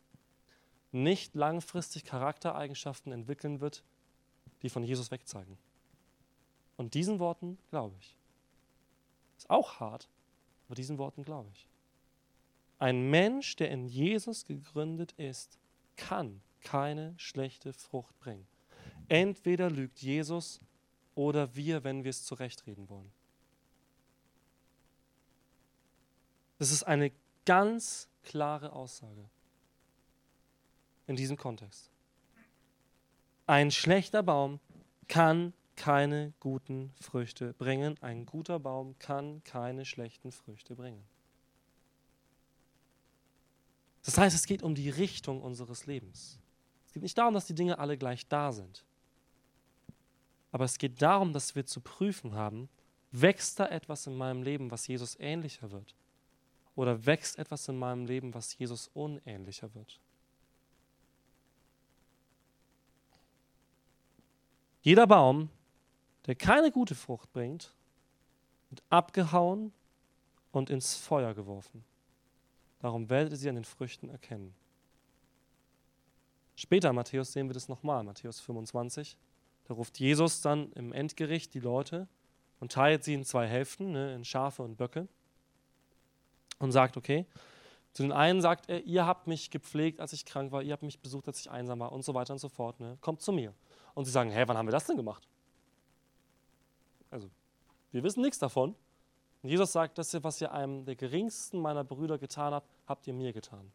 nicht 0.92 1.34
langfristig 1.34 2.04
Charaktereigenschaften 2.04 3.12
entwickeln 3.12 3.60
wird, 3.60 3.82
die 4.62 4.70
von 4.70 4.82
Jesus 4.82 5.10
wegzeigen. 5.10 5.58
Und 6.76 6.94
diesen 6.94 7.18
Worten 7.18 7.58
glaube 7.70 7.96
ich. 8.00 8.16
Ist 9.36 9.50
auch 9.50 9.80
hart, 9.80 10.08
aber 10.66 10.74
diesen 10.74 10.98
Worten 10.98 11.24
glaube 11.24 11.50
ich. 11.52 11.68
Ein 12.78 13.10
Mensch, 13.10 13.56
der 13.56 13.70
in 13.70 13.86
Jesus 13.86 14.44
gegründet 14.44 15.12
ist, 15.12 15.58
kann 15.96 16.40
keine 16.60 17.14
schlechte 17.18 17.72
Frucht 17.72 18.18
bringen. 18.20 18.46
Entweder 19.08 19.70
lügt 19.70 20.00
Jesus 20.00 20.60
oder 21.14 21.54
wir, 21.54 21.82
wenn 21.82 22.04
wir 22.04 22.10
es 22.10 22.24
zurechtreden 22.24 22.88
wollen. 22.88 23.10
Das 26.58 26.70
ist 26.70 26.84
eine 26.84 27.12
ganz 27.44 28.08
klare 28.22 28.72
Aussage 28.72 29.28
in 31.08 31.16
diesem 31.16 31.36
Kontext. 31.36 31.90
Ein 33.46 33.72
schlechter 33.72 34.22
Baum 34.22 34.60
kann 35.08 35.52
keine 35.74 36.32
guten 36.38 36.92
Früchte 37.00 37.54
bringen. 37.54 37.96
Ein 38.02 38.26
guter 38.26 38.60
Baum 38.60 38.96
kann 38.98 39.42
keine 39.42 39.84
schlechten 39.84 40.32
Früchte 40.32 40.76
bringen. 40.76 41.02
Das 44.04 44.18
heißt, 44.18 44.36
es 44.36 44.46
geht 44.46 44.62
um 44.62 44.74
die 44.74 44.90
Richtung 44.90 45.42
unseres 45.42 45.86
Lebens. 45.86 46.38
Es 46.86 46.92
geht 46.92 47.02
nicht 47.02 47.16
darum, 47.16 47.34
dass 47.34 47.46
die 47.46 47.54
Dinge 47.54 47.78
alle 47.78 47.96
gleich 47.96 48.26
da 48.28 48.52
sind. 48.52 48.84
Aber 50.52 50.64
es 50.64 50.78
geht 50.78 51.00
darum, 51.02 51.32
dass 51.32 51.54
wir 51.54 51.66
zu 51.66 51.80
prüfen 51.80 52.34
haben, 52.34 52.68
wächst 53.12 53.60
da 53.60 53.66
etwas 53.66 54.06
in 54.06 54.16
meinem 54.16 54.42
Leben, 54.42 54.70
was 54.70 54.86
Jesus 54.86 55.16
ähnlicher 55.20 55.70
wird? 55.70 55.94
Oder 56.74 57.06
wächst 57.06 57.38
etwas 57.38 57.68
in 57.68 57.78
meinem 57.78 58.06
Leben, 58.06 58.34
was 58.34 58.56
Jesus 58.56 58.88
unähnlicher 58.94 59.74
wird? 59.74 60.00
Jeder 64.88 65.06
Baum, 65.06 65.50
der 66.24 66.34
keine 66.34 66.70
gute 66.70 66.94
Frucht 66.94 67.30
bringt, 67.30 67.74
wird 68.70 68.82
abgehauen 68.88 69.70
und 70.50 70.70
ins 70.70 70.94
Feuer 70.94 71.34
geworfen. 71.34 71.84
Darum 72.78 73.10
werdet 73.10 73.32
ihr 73.34 73.36
sie 73.36 73.50
an 73.50 73.56
den 73.56 73.66
Früchten 73.66 74.08
erkennen. 74.08 74.54
Später 76.56 76.90
Matthäus 76.94 77.34
sehen 77.34 77.50
wir 77.50 77.52
das 77.52 77.68
nochmal, 77.68 78.02
Matthäus 78.02 78.40
25. 78.40 79.18
Da 79.64 79.74
ruft 79.74 80.00
Jesus 80.00 80.40
dann 80.40 80.72
im 80.72 80.94
Endgericht 80.94 81.52
die 81.52 81.60
Leute 81.60 82.08
und 82.58 82.72
teilt 82.72 83.04
sie 83.04 83.12
in 83.12 83.26
zwei 83.26 83.46
Hälften, 83.46 83.92
ne, 83.92 84.14
in 84.14 84.24
Schafe 84.24 84.62
und 84.62 84.76
Böcke. 84.76 85.06
Und 86.60 86.72
sagt, 86.72 86.96
okay, 86.96 87.26
zu 87.92 88.04
den 88.04 88.12
einen 88.12 88.40
sagt 88.40 88.70
er, 88.70 88.82
ihr 88.84 89.04
habt 89.04 89.26
mich 89.26 89.50
gepflegt, 89.50 90.00
als 90.00 90.14
ich 90.14 90.24
krank 90.24 90.50
war, 90.50 90.62
ihr 90.62 90.72
habt 90.72 90.82
mich 90.82 90.98
besucht, 91.00 91.28
als 91.28 91.40
ich 91.40 91.50
einsam 91.50 91.78
war 91.80 91.92
und 91.92 92.06
so 92.06 92.14
weiter 92.14 92.32
und 92.32 92.38
so 92.38 92.48
fort. 92.48 92.80
Ne? 92.80 92.96
Kommt 93.02 93.20
zu 93.20 93.32
mir. 93.32 93.52
Und 93.94 94.04
sie 94.04 94.10
sagen, 94.10 94.30
hä, 94.30 94.44
wann 94.46 94.56
haben 94.56 94.66
wir 94.66 94.72
das 94.72 94.86
denn 94.86 94.96
gemacht? 94.96 95.26
Also, 97.10 97.28
wir 97.92 98.02
wissen 98.02 98.22
nichts 98.22 98.38
davon. 98.38 98.74
Und 99.42 99.48
Jesus 99.48 99.72
sagt, 99.72 99.98
das, 99.98 100.22
was 100.22 100.40
ihr 100.40 100.52
einem 100.52 100.84
der 100.84 100.96
geringsten 100.96 101.60
meiner 101.60 101.84
Brüder 101.84 102.18
getan 102.18 102.52
habt, 102.52 102.68
habt 102.86 103.06
ihr 103.06 103.14
mir 103.14 103.32
getan. 103.32 103.72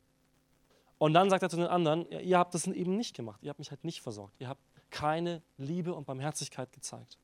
Und 0.97 1.13
dann 1.13 1.30
sagt 1.30 1.43
er 1.43 1.49
zu 1.49 1.58
den 1.58 1.67
anderen, 1.67 2.10
ja, 2.12 2.19
ihr 2.19 2.38
habt 2.38 2.54
das 2.54 2.67
eben 2.67 2.95
nicht 2.95 3.15
gemacht. 3.15 3.41
Ihr 3.41 3.49
habt 3.49 3.60
mich 3.60 3.71
halt 3.71 3.84
nicht 3.84 4.02
versorgt. 4.02 4.36
Ihr 4.39 4.47
habt 4.47 4.62
keine 4.89 5.41
Liebe 5.58 5.93
und 5.93 6.06
Barmherzigkeit 6.06 6.71
gezeigt. 6.71 7.17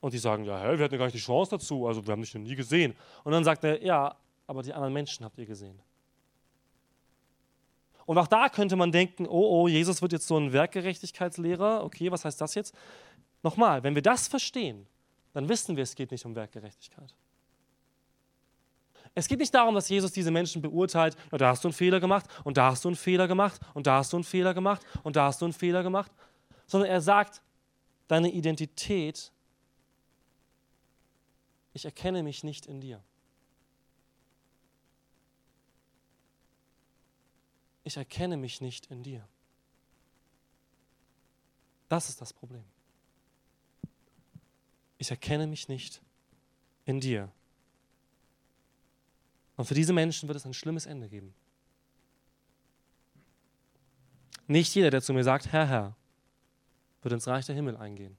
Und 0.00 0.12
die 0.12 0.18
sagen, 0.18 0.44
ja, 0.44 0.60
hä, 0.60 0.76
wir 0.78 0.84
hatten 0.84 0.98
gar 0.98 1.06
nicht 1.06 1.16
die 1.16 1.20
Chance 1.20 1.52
dazu, 1.52 1.86
also 1.86 2.06
wir 2.06 2.12
haben 2.12 2.20
dich 2.20 2.34
noch 2.34 2.42
nie 2.42 2.54
gesehen. 2.54 2.94
Und 3.24 3.32
dann 3.32 3.42
sagt 3.42 3.64
er, 3.64 3.82
ja, 3.82 4.14
aber 4.46 4.62
die 4.62 4.72
anderen 4.74 4.92
Menschen 4.92 5.24
habt 5.24 5.38
ihr 5.38 5.46
gesehen. 5.46 5.80
Und 8.06 8.18
auch 8.18 8.26
da 8.26 8.48
könnte 8.48 8.76
man 8.76 8.92
denken, 8.92 9.26
oh, 9.26 9.62
oh, 9.62 9.68
Jesus 9.68 10.02
wird 10.02 10.12
jetzt 10.12 10.26
so 10.26 10.36
ein 10.36 10.52
Werkgerechtigkeitslehrer. 10.52 11.84
Okay, 11.84 12.10
was 12.10 12.24
heißt 12.24 12.40
das 12.40 12.54
jetzt? 12.54 12.74
Nochmal, 13.42 13.82
wenn 13.82 13.94
wir 13.94 14.02
das 14.02 14.28
verstehen, 14.28 14.86
dann 15.32 15.48
wissen 15.48 15.76
wir, 15.76 15.82
es 15.82 15.94
geht 15.94 16.10
nicht 16.10 16.24
um 16.24 16.34
Werkgerechtigkeit. 16.34 17.14
Es 19.14 19.28
geht 19.28 19.38
nicht 19.38 19.54
darum, 19.54 19.74
dass 19.74 19.88
Jesus 19.88 20.12
diese 20.12 20.30
Menschen 20.30 20.60
beurteilt, 20.60 21.16
ja, 21.30 21.38
da 21.38 21.48
hast 21.50 21.62
du 21.62 21.68
einen 21.68 21.72
Fehler 21.72 22.00
gemacht 22.00 22.26
und 22.42 22.56
da 22.56 22.70
hast 22.70 22.84
du 22.84 22.88
einen 22.88 22.96
Fehler 22.96 23.28
gemacht 23.28 23.60
und 23.72 23.86
da 23.86 23.98
hast 23.98 24.12
du 24.12 24.16
einen 24.16 24.24
Fehler 24.24 24.54
gemacht 24.54 24.82
und 25.04 25.16
da 25.16 25.26
hast 25.26 25.40
du 25.40 25.46
einen 25.46 25.52
Fehler 25.52 25.82
gemacht, 25.82 26.10
sondern 26.66 26.90
er 26.90 27.00
sagt, 27.00 27.40
deine 28.08 28.30
Identität, 28.30 29.30
ich 31.72 31.84
erkenne 31.84 32.22
mich 32.22 32.42
nicht 32.42 32.66
in 32.66 32.80
dir. 32.80 33.00
Ich 37.84 37.96
erkenne 37.96 38.36
mich 38.36 38.60
nicht 38.60 38.86
in 38.86 39.02
dir. 39.02 39.26
Das 41.88 42.08
ist 42.08 42.20
das 42.20 42.32
Problem. 42.32 42.64
Ich 44.98 45.10
erkenne 45.10 45.46
mich 45.46 45.68
nicht 45.68 46.00
in 46.86 46.98
dir. 46.98 47.30
Und 49.56 49.66
für 49.66 49.74
diese 49.74 49.92
Menschen 49.92 50.28
wird 50.28 50.36
es 50.36 50.46
ein 50.46 50.54
schlimmes 50.54 50.86
Ende 50.86 51.08
geben. 51.08 51.34
Nicht 54.46 54.74
jeder, 54.74 54.90
der 54.90 55.02
zu 55.02 55.12
mir 55.12 55.22
sagt, 55.22 55.52
Herr, 55.52 55.68
Herr, 55.68 55.96
wird 57.02 57.14
ins 57.14 57.28
Reich 57.28 57.46
der 57.46 57.54
Himmel 57.54 57.76
eingehen. 57.76 58.16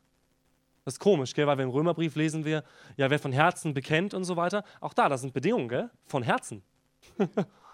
Das 0.86 0.95
ist 0.95 0.99
komisch, 0.99 1.34
gell? 1.34 1.47
weil 1.47 1.57
wir 1.57 1.63
im 1.63 1.72
Römerbrief 1.72 2.16
lesen 2.16 2.45
wir, 2.45 2.63
ja, 2.97 3.09
wer 3.09 3.20
von 3.20 3.32
Herzen 3.32 3.74
bekennt 3.74 4.13
und 4.13 4.24
so 4.24 4.36
weiter. 4.36 4.63
Auch 4.80 4.93
da, 4.93 5.09
das 5.09 5.22
sind 5.22 5.34
Bedingungen, 5.34 5.68
gell? 5.68 5.89
von 6.05 6.22
Herzen. 6.22 6.61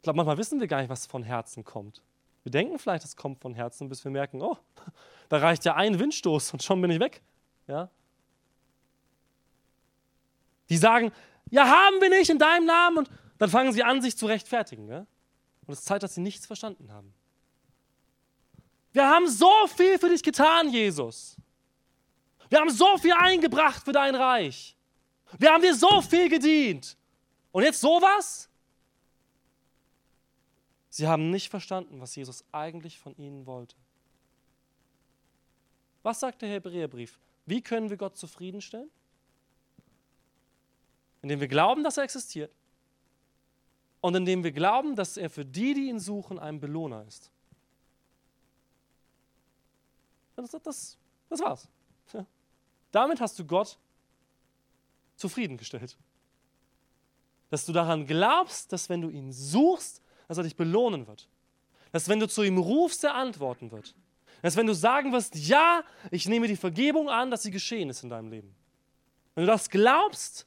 Ich 0.00 0.02
glaube, 0.02 0.16
manchmal 0.16 0.38
wissen 0.38 0.58
wir 0.60 0.66
gar 0.66 0.80
nicht, 0.80 0.88
was 0.88 1.04
von 1.04 1.22
Herzen 1.22 1.62
kommt. 1.62 2.00
Wir 2.42 2.50
denken 2.50 2.78
vielleicht, 2.78 3.04
es 3.04 3.16
kommt 3.16 3.42
von 3.42 3.52
Herzen, 3.52 3.90
bis 3.90 4.02
wir 4.02 4.10
merken, 4.10 4.40
oh, 4.40 4.56
da 5.28 5.36
reicht 5.36 5.66
ja 5.66 5.74
ein 5.74 5.98
Windstoß 5.98 6.54
und 6.54 6.62
schon 6.62 6.80
bin 6.80 6.90
ich 6.90 6.98
weg. 6.98 7.20
Ja? 7.66 7.90
Die 10.70 10.78
sagen, 10.78 11.12
ja, 11.50 11.66
haben 11.66 12.00
wir 12.00 12.08
nicht 12.08 12.30
in 12.30 12.38
deinem 12.38 12.64
Namen. 12.64 12.98
Und 12.98 13.10
dann 13.36 13.50
fangen 13.50 13.74
sie 13.74 13.82
an, 13.82 14.00
sich 14.00 14.16
zu 14.16 14.24
rechtfertigen. 14.24 14.88
Ja? 14.88 15.06
Und 15.66 15.74
es 15.74 15.84
zeigt, 15.84 16.02
dass 16.02 16.14
sie 16.14 16.22
nichts 16.22 16.46
verstanden 16.46 16.90
haben. 16.90 17.12
Wir 18.92 19.06
haben 19.06 19.28
so 19.28 19.52
viel 19.76 19.98
für 19.98 20.08
dich 20.08 20.22
getan, 20.22 20.70
Jesus. 20.70 21.36
Wir 22.48 22.58
haben 22.58 22.70
so 22.70 22.96
viel 22.96 23.12
eingebracht 23.12 23.84
für 23.84 23.92
dein 23.92 24.14
Reich. 24.14 24.74
Wir 25.38 25.52
haben 25.52 25.60
dir 25.60 25.74
so 25.74 26.00
viel 26.00 26.30
gedient. 26.30 26.96
Und 27.52 27.64
jetzt 27.64 27.82
sowas? 27.82 28.49
Sie 30.90 31.06
haben 31.06 31.30
nicht 31.30 31.48
verstanden, 31.48 32.00
was 32.00 32.16
Jesus 32.16 32.44
eigentlich 32.52 32.98
von 32.98 33.16
ihnen 33.16 33.46
wollte. 33.46 33.76
Was 36.02 36.20
sagt 36.20 36.42
der 36.42 36.48
Hebräerbrief? 36.48 37.18
Wie 37.46 37.62
können 37.62 37.90
wir 37.90 37.96
Gott 37.96 38.16
zufriedenstellen? 38.16 38.90
Indem 41.22 41.40
wir 41.40 41.48
glauben, 41.48 41.84
dass 41.84 41.96
er 41.96 42.04
existiert 42.04 42.52
und 44.00 44.14
indem 44.14 44.42
wir 44.42 44.52
glauben, 44.52 44.96
dass 44.96 45.16
er 45.16 45.30
für 45.30 45.44
die, 45.44 45.74
die 45.74 45.88
ihn 45.88 46.00
suchen, 46.00 46.38
ein 46.38 46.58
Belohner 46.58 47.04
ist. 47.06 47.30
Das, 50.36 50.50
das, 50.50 50.98
das 51.28 51.40
war's. 51.40 51.68
Ja. 52.12 52.26
Damit 52.90 53.20
hast 53.20 53.38
du 53.38 53.44
Gott 53.44 53.78
zufriedengestellt. 55.16 55.96
Dass 57.50 57.66
du 57.66 57.72
daran 57.72 58.06
glaubst, 58.06 58.72
dass 58.72 58.88
wenn 58.88 59.02
du 59.02 59.10
ihn 59.10 59.32
suchst, 59.32 60.00
dass 60.30 60.38
er 60.38 60.44
dich 60.44 60.54
belohnen 60.54 61.08
wird. 61.08 61.28
Dass 61.90 62.08
wenn 62.08 62.20
du 62.20 62.28
zu 62.28 62.44
ihm 62.44 62.56
rufst, 62.56 63.02
er 63.02 63.16
antworten 63.16 63.72
wird. 63.72 63.96
Dass 64.42 64.54
wenn 64.54 64.68
du 64.68 64.76
sagen 64.76 65.12
wirst, 65.12 65.34
ja, 65.34 65.82
ich 66.12 66.28
nehme 66.28 66.46
die 66.46 66.54
Vergebung 66.54 67.08
an, 67.10 67.32
dass 67.32 67.42
sie 67.42 67.50
geschehen 67.50 67.90
ist 67.90 68.04
in 68.04 68.10
deinem 68.10 68.30
Leben. 68.30 68.54
Wenn 69.34 69.44
du 69.44 69.50
das 69.50 69.70
glaubst, 69.70 70.46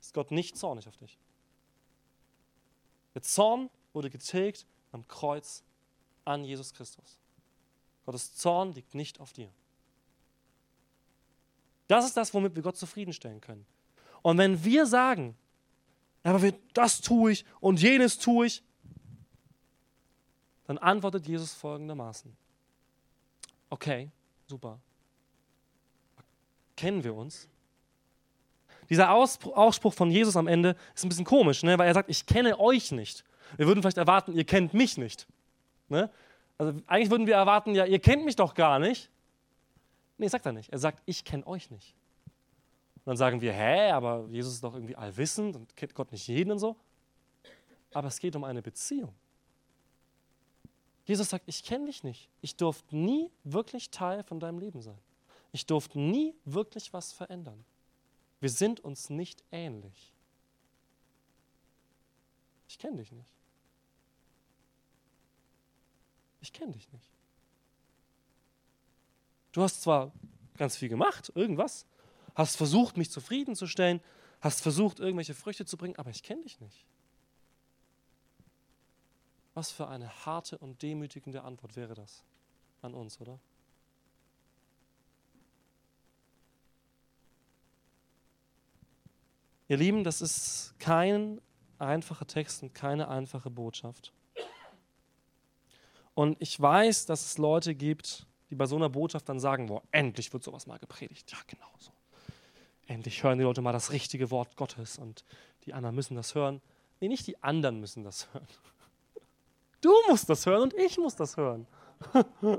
ist 0.00 0.14
Gott 0.14 0.30
nicht 0.30 0.56
zornig 0.56 0.86
auf 0.86 0.96
dich. 0.98 1.18
Der 3.16 3.22
Zorn 3.22 3.70
wurde 3.92 4.08
getilgt 4.08 4.66
am 4.92 5.08
Kreuz 5.08 5.64
an 6.24 6.44
Jesus 6.44 6.72
Christus. 6.72 7.18
Gottes 8.06 8.36
Zorn 8.36 8.72
liegt 8.72 8.94
nicht 8.94 9.18
auf 9.18 9.32
dir. 9.32 9.50
Das 11.88 12.04
ist 12.04 12.16
das, 12.16 12.32
womit 12.32 12.54
wir 12.54 12.62
Gott 12.62 12.76
zufriedenstellen 12.76 13.40
können. 13.40 13.66
Und 14.22 14.38
wenn 14.38 14.62
wir 14.62 14.86
sagen, 14.86 15.36
aber 16.22 16.52
das 16.72 17.00
tue 17.00 17.32
ich 17.32 17.44
und 17.58 17.82
jenes 17.82 18.16
tue 18.18 18.46
ich, 18.46 18.62
dann 20.68 20.78
antwortet 20.78 21.26
Jesus 21.26 21.54
folgendermaßen. 21.54 22.36
Okay, 23.70 24.10
super. 24.46 24.78
Kennen 26.76 27.02
wir 27.02 27.14
uns? 27.14 27.48
Dieser 28.90 29.12
Ausspruch 29.12 29.94
von 29.94 30.10
Jesus 30.10 30.36
am 30.36 30.46
Ende 30.46 30.76
ist 30.94 31.04
ein 31.04 31.08
bisschen 31.08 31.24
komisch, 31.24 31.62
ne? 31.62 31.78
weil 31.78 31.88
er 31.88 31.94
sagt, 31.94 32.10
ich 32.10 32.26
kenne 32.26 32.60
euch 32.60 32.92
nicht. 32.92 33.24
Wir 33.56 33.66
würden 33.66 33.82
vielleicht 33.82 33.96
erwarten, 33.96 34.34
ihr 34.34 34.44
kennt 34.44 34.74
mich 34.74 34.98
nicht. 34.98 35.26
Ne? 35.88 36.10
Also 36.58 36.78
eigentlich 36.86 37.10
würden 37.10 37.26
wir 37.26 37.34
erwarten, 37.34 37.74
ja, 37.74 37.86
ihr 37.86 37.98
kennt 37.98 38.26
mich 38.26 38.36
doch 38.36 38.52
gar 38.52 38.78
nicht. 38.78 39.10
Nee, 40.18 40.28
sagt 40.28 40.44
er 40.44 40.52
nicht. 40.52 40.70
Er 40.70 40.78
sagt, 40.78 41.02
ich 41.06 41.24
kenne 41.24 41.46
euch 41.46 41.70
nicht. 41.70 41.94
Und 42.96 43.06
dann 43.06 43.16
sagen 43.16 43.40
wir, 43.40 43.54
hä, 43.54 43.90
aber 43.90 44.26
Jesus 44.30 44.54
ist 44.54 44.64
doch 44.64 44.74
irgendwie 44.74 44.96
allwissend 44.96 45.56
und 45.56 45.74
kennt 45.76 45.94
Gott 45.94 46.12
nicht 46.12 46.28
jeden 46.28 46.50
und 46.50 46.58
so. 46.58 46.76
Aber 47.94 48.08
es 48.08 48.18
geht 48.20 48.36
um 48.36 48.44
eine 48.44 48.60
Beziehung. 48.60 49.14
Jesus 51.08 51.30
sagt, 51.30 51.44
ich 51.48 51.64
kenne 51.64 51.86
dich 51.86 52.04
nicht. 52.04 52.28
Ich 52.42 52.56
durfte 52.56 52.94
nie 52.94 53.30
wirklich 53.42 53.90
Teil 53.90 54.22
von 54.22 54.40
deinem 54.40 54.58
Leben 54.58 54.82
sein. 54.82 54.98
Ich 55.52 55.64
durfte 55.64 55.98
nie 55.98 56.34
wirklich 56.44 56.92
was 56.92 57.12
verändern. 57.12 57.64
Wir 58.40 58.50
sind 58.50 58.80
uns 58.80 59.08
nicht 59.08 59.42
ähnlich. 59.50 60.12
Ich 62.68 62.78
kenne 62.78 62.98
dich 62.98 63.10
nicht. 63.10 63.32
Ich 66.42 66.52
kenne 66.52 66.72
dich 66.72 66.92
nicht. 66.92 67.10
Du 69.52 69.62
hast 69.62 69.80
zwar 69.80 70.12
ganz 70.58 70.76
viel 70.76 70.90
gemacht, 70.90 71.32
irgendwas, 71.34 71.86
hast 72.34 72.58
versucht, 72.58 72.98
mich 72.98 73.10
zufriedenzustellen, 73.10 74.02
hast 74.42 74.60
versucht, 74.60 75.00
irgendwelche 75.00 75.34
Früchte 75.34 75.64
zu 75.64 75.78
bringen, 75.78 75.96
aber 75.96 76.10
ich 76.10 76.22
kenne 76.22 76.42
dich 76.42 76.60
nicht. 76.60 76.84
Was 79.58 79.72
für 79.72 79.88
eine 79.88 80.08
harte 80.24 80.56
und 80.56 80.82
demütigende 80.82 81.42
Antwort 81.42 81.74
wäre 81.74 81.92
das 81.94 82.22
an 82.80 82.94
uns, 82.94 83.20
oder? 83.20 83.40
Ihr 89.66 89.76
Lieben, 89.76 90.04
das 90.04 90.20
ist 90.20 90.76
kein 90.78 91.40
einfacher 91.80 92.24
Text 92.24 92.62
und 92.62 92.72
keine 92.72 93.08
einfache 93.08 93.50
Botschaft. 93.50 94.12
Und 96.14 96.36
ich 96.38 96.60
weiß, 96.60 97.06
dass 97.06 97.24
es 97.24 97.36
Leute 97.36 97.74
gibt, 97.74 98.28
die 98.50 98.54
bei 98.54 98.66
so 98.66 98.76
einer 98.76 98.88
Botschaft 98.88 99.28
dann 99.28 99.40
sagen, 99.40 99.66
boah, 99.66 99.82
endlich 99.90 100.32
wird 100.32 100.44
sowas 100.44 100.68
mal 100.68 100.78
gepredigt. 100.78 101.32
Ja, 101.32 101.38
genau 101.48 101.72
so. 101.80 101.90
Endlich 102.86 103.24
hören 103.24 103.38
die 103.38 103.44
Leute 103.44 103.60
mal 103.60 103.72
das 103.72 103.90
richtige 103.90 104.30
Wort 104.30 104.54
Gottes 104.54 104.98
und 104.98 105.24
die 105.66 105.74
anderen 105.74 105.96
müssen 105.96 106.14
das 106.14 106.36
hören. 106.36 106.62
Nee, 107.00 107.08
nicht 107.08 107.26
die 107.26 107.42
anderen 107.42 107.80
müssen 107.80 108.04
das 108.04 108.28
hören. 108.32 108.46
Du 109.80 109.92
musst 110.08 110.28
das 110.28 110.44
hören 110.46 110.62
und 110.62 110.74
ich 110.74 110.98
muss 110.98 111.16
das 111.16 111.36
hören. 111.36 111.66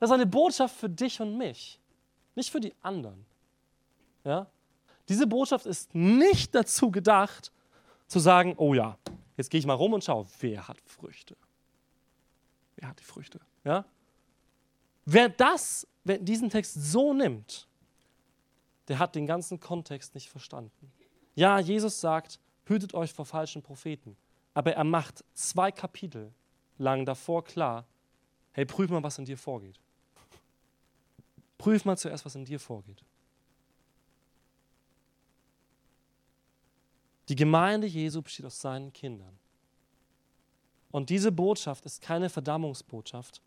Das 0.00 0.08
ist 0.08 0.14
eine 0.14 0.26
Botschaft 0.26 0.76
für 0.76 0.88
dich 0.88 1.20
und 1.20 1.36
mich, 1.36 1.78
nicht 2.34 2.50
für 2.50 2.58
die 2.58 2.74
anderen. 2.80 3.26
Ja? 4.24 4.46
Diese 5.10 5.26
Botschaft 5.26 5.66
ist 5.66 5.94
nicht 5.94 6.54
dazu 6.54 6.90
gedacht, 6.90 7.52
zu 8.06 8.18
sagen, 8.18 8.54
oh 8.56 8.72
ja, 8.72 8.96
jetzt 9.36 9.50
gehe 9.50 9.58
ich 9.58 9.66
mal 9.66 9.74
rum 9.74 9.92
und 9.92 10.02
schaue, 10.02 10.26
wer 10.40 10.66
hat 10.66 10.80
Früchte? 10.86 11.36
Wer 12.76 12.88
hat 12.88 12.98
die 12.98 13.04
Früchte? 13.04 13.40
Ja? 13.62 13.84
Wer 15.04 15.28
das, 15.28 15.86
wer 16.04 16.16
diesen 16.16 16.48
Text 16.48 16.74
so 16.74 17.12
nimmt, 17.12 17.68
der 18.88 18.98
hat 18.98 19.14
den 19.14 19.26
ganzen 19.26 19.60
Kontext 19.60 20.14
nicht 20.14 20.30
verstanden. 20.30 20.90
Ja, 21.34 21.58
Jesus 21.58 22.00
sagt, 22.00 22.40
hütet 22.64 22.94
euch 22.94 23.12
vor 23.12 23.26
falschen 23.26 23.62
Propheten. 23.62 24.16
Aber 24.54 24.72
er 24.72 24.84
macht 24.84 25.24
zwei 25.34 25.70
Kapitel 25.70 26.32
lang 26.80 27.04
davor 27.04 27.44
klar, 27.44 27.86
hey, 28.52 28.64
prüf 28.64 28.90
mal, 28.90 29.02
was 29.02 29.18
in 29.18 29.24
dir 29.24 29.38
vorgeht. 29.38 29.78
Prüf 31.58 31.84
mal 31.84 31.96
zuerst, 31.96 32.24
was 32.24 32.34
in 32.34 32.44
dir 32.44 32.58
vorgeht. 32.58 33.04
Die 37.28 37.36
Gemeinde 37.36 37.86
Jesu 37.86 38.22
besteht 38.22 38.46
aus 38.46 38.60
seinen 38.60 38.92
Kindern. 38.92 39.38
Und 40.90 41.10
diese 41.10 41.30
Botschaft 41.30 41.86
ist 41.86 42.00
keine 42.00 42.28
Verdammungsbotschaft. 42.28 43.40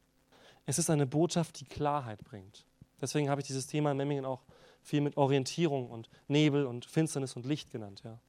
Es 0.65 0.79
ist 0.79 0.89
eine 0.89 1.05
Botschaft, 1.05 1.59
die 1.59 1.65
Klarheit 1.65 2.23
bringt. 2.23 2.65
Deswegen 3.01 3.29
habe 3.29 3.41
ich 3.41 3.47
dieses 3.47 3.67
Thema 3.67 3.91
in 3.91 3.97
Memmingen 3.97 4.23
auch 4.23 4.43
viel 4.81 5.01
mit 5.01 5.17
Orientierung 5.17 5.89
und 5.89 6.09
Nebel 6.27 6.65
und 6.65 6.86
Finsternis 6.86 7.36
und 7.36 7.45
Licht 7.45 7.71
genannt. 7.71 8.01
Ja. 8.05 8.19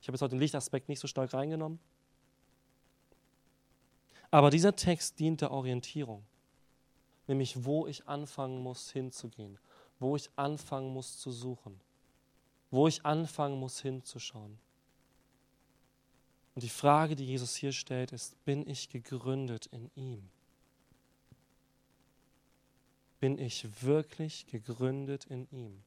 Ich 0.00 0.08
habe 0.08 0.16
jetzt 0.16 0.22
heute 0.22 0.34
den 0.34 0.40
Lichtaspekt 0.40 0.88
nicht 0.88 0.98
so 0.98 1.06
stark 1.06 1.32
reingenommen. 1.34 1.78
Aber 4.32 4.48
dieser 4.48 4.74
Text 4.74 5.20
dient 5.20 5.42
der 5.42 5.50
Orientierung, 5.50 6.24
nämlich 7.26 7.66
wo 7.66 7.86
ich 7.86 8.08
anfangen 8.08 8.62
muss 8.62 8.90
hinzugehen, 8.90 9.58
wo 10.00 10.16
ich 10.16 10.30
anfangen 10.36 10.90
muss 10.90 11.18
zu 11.18 11.30
suchen, 11.30 11.78
wo 12.70 12.88
ich 12.88 13.04
anfangen 13.04 13.60
muss 13.60 13.80
hinzuschauen. 13.82 14.58
Und 16.54 16.62
die 16.62 16.70
Frage, 16.70 17.14
die 17.14 17.26
Jesus 17.26 17.54
hier 17.54 17.72
stellt, 17.72 18.12
ist, 18.12 18.42
bin 18.46 18.66
ich 18.66 18.88
gegründet 18.88 19.66
in 19.66 19.90
ihm? 19.96 20.22
Bin 23.20 23.38
ich 23.38 23.82
wirklich 23.82 24.46
gegründet 24.46 25.26
in 25.26 25.46
ihm? 25.50 25.82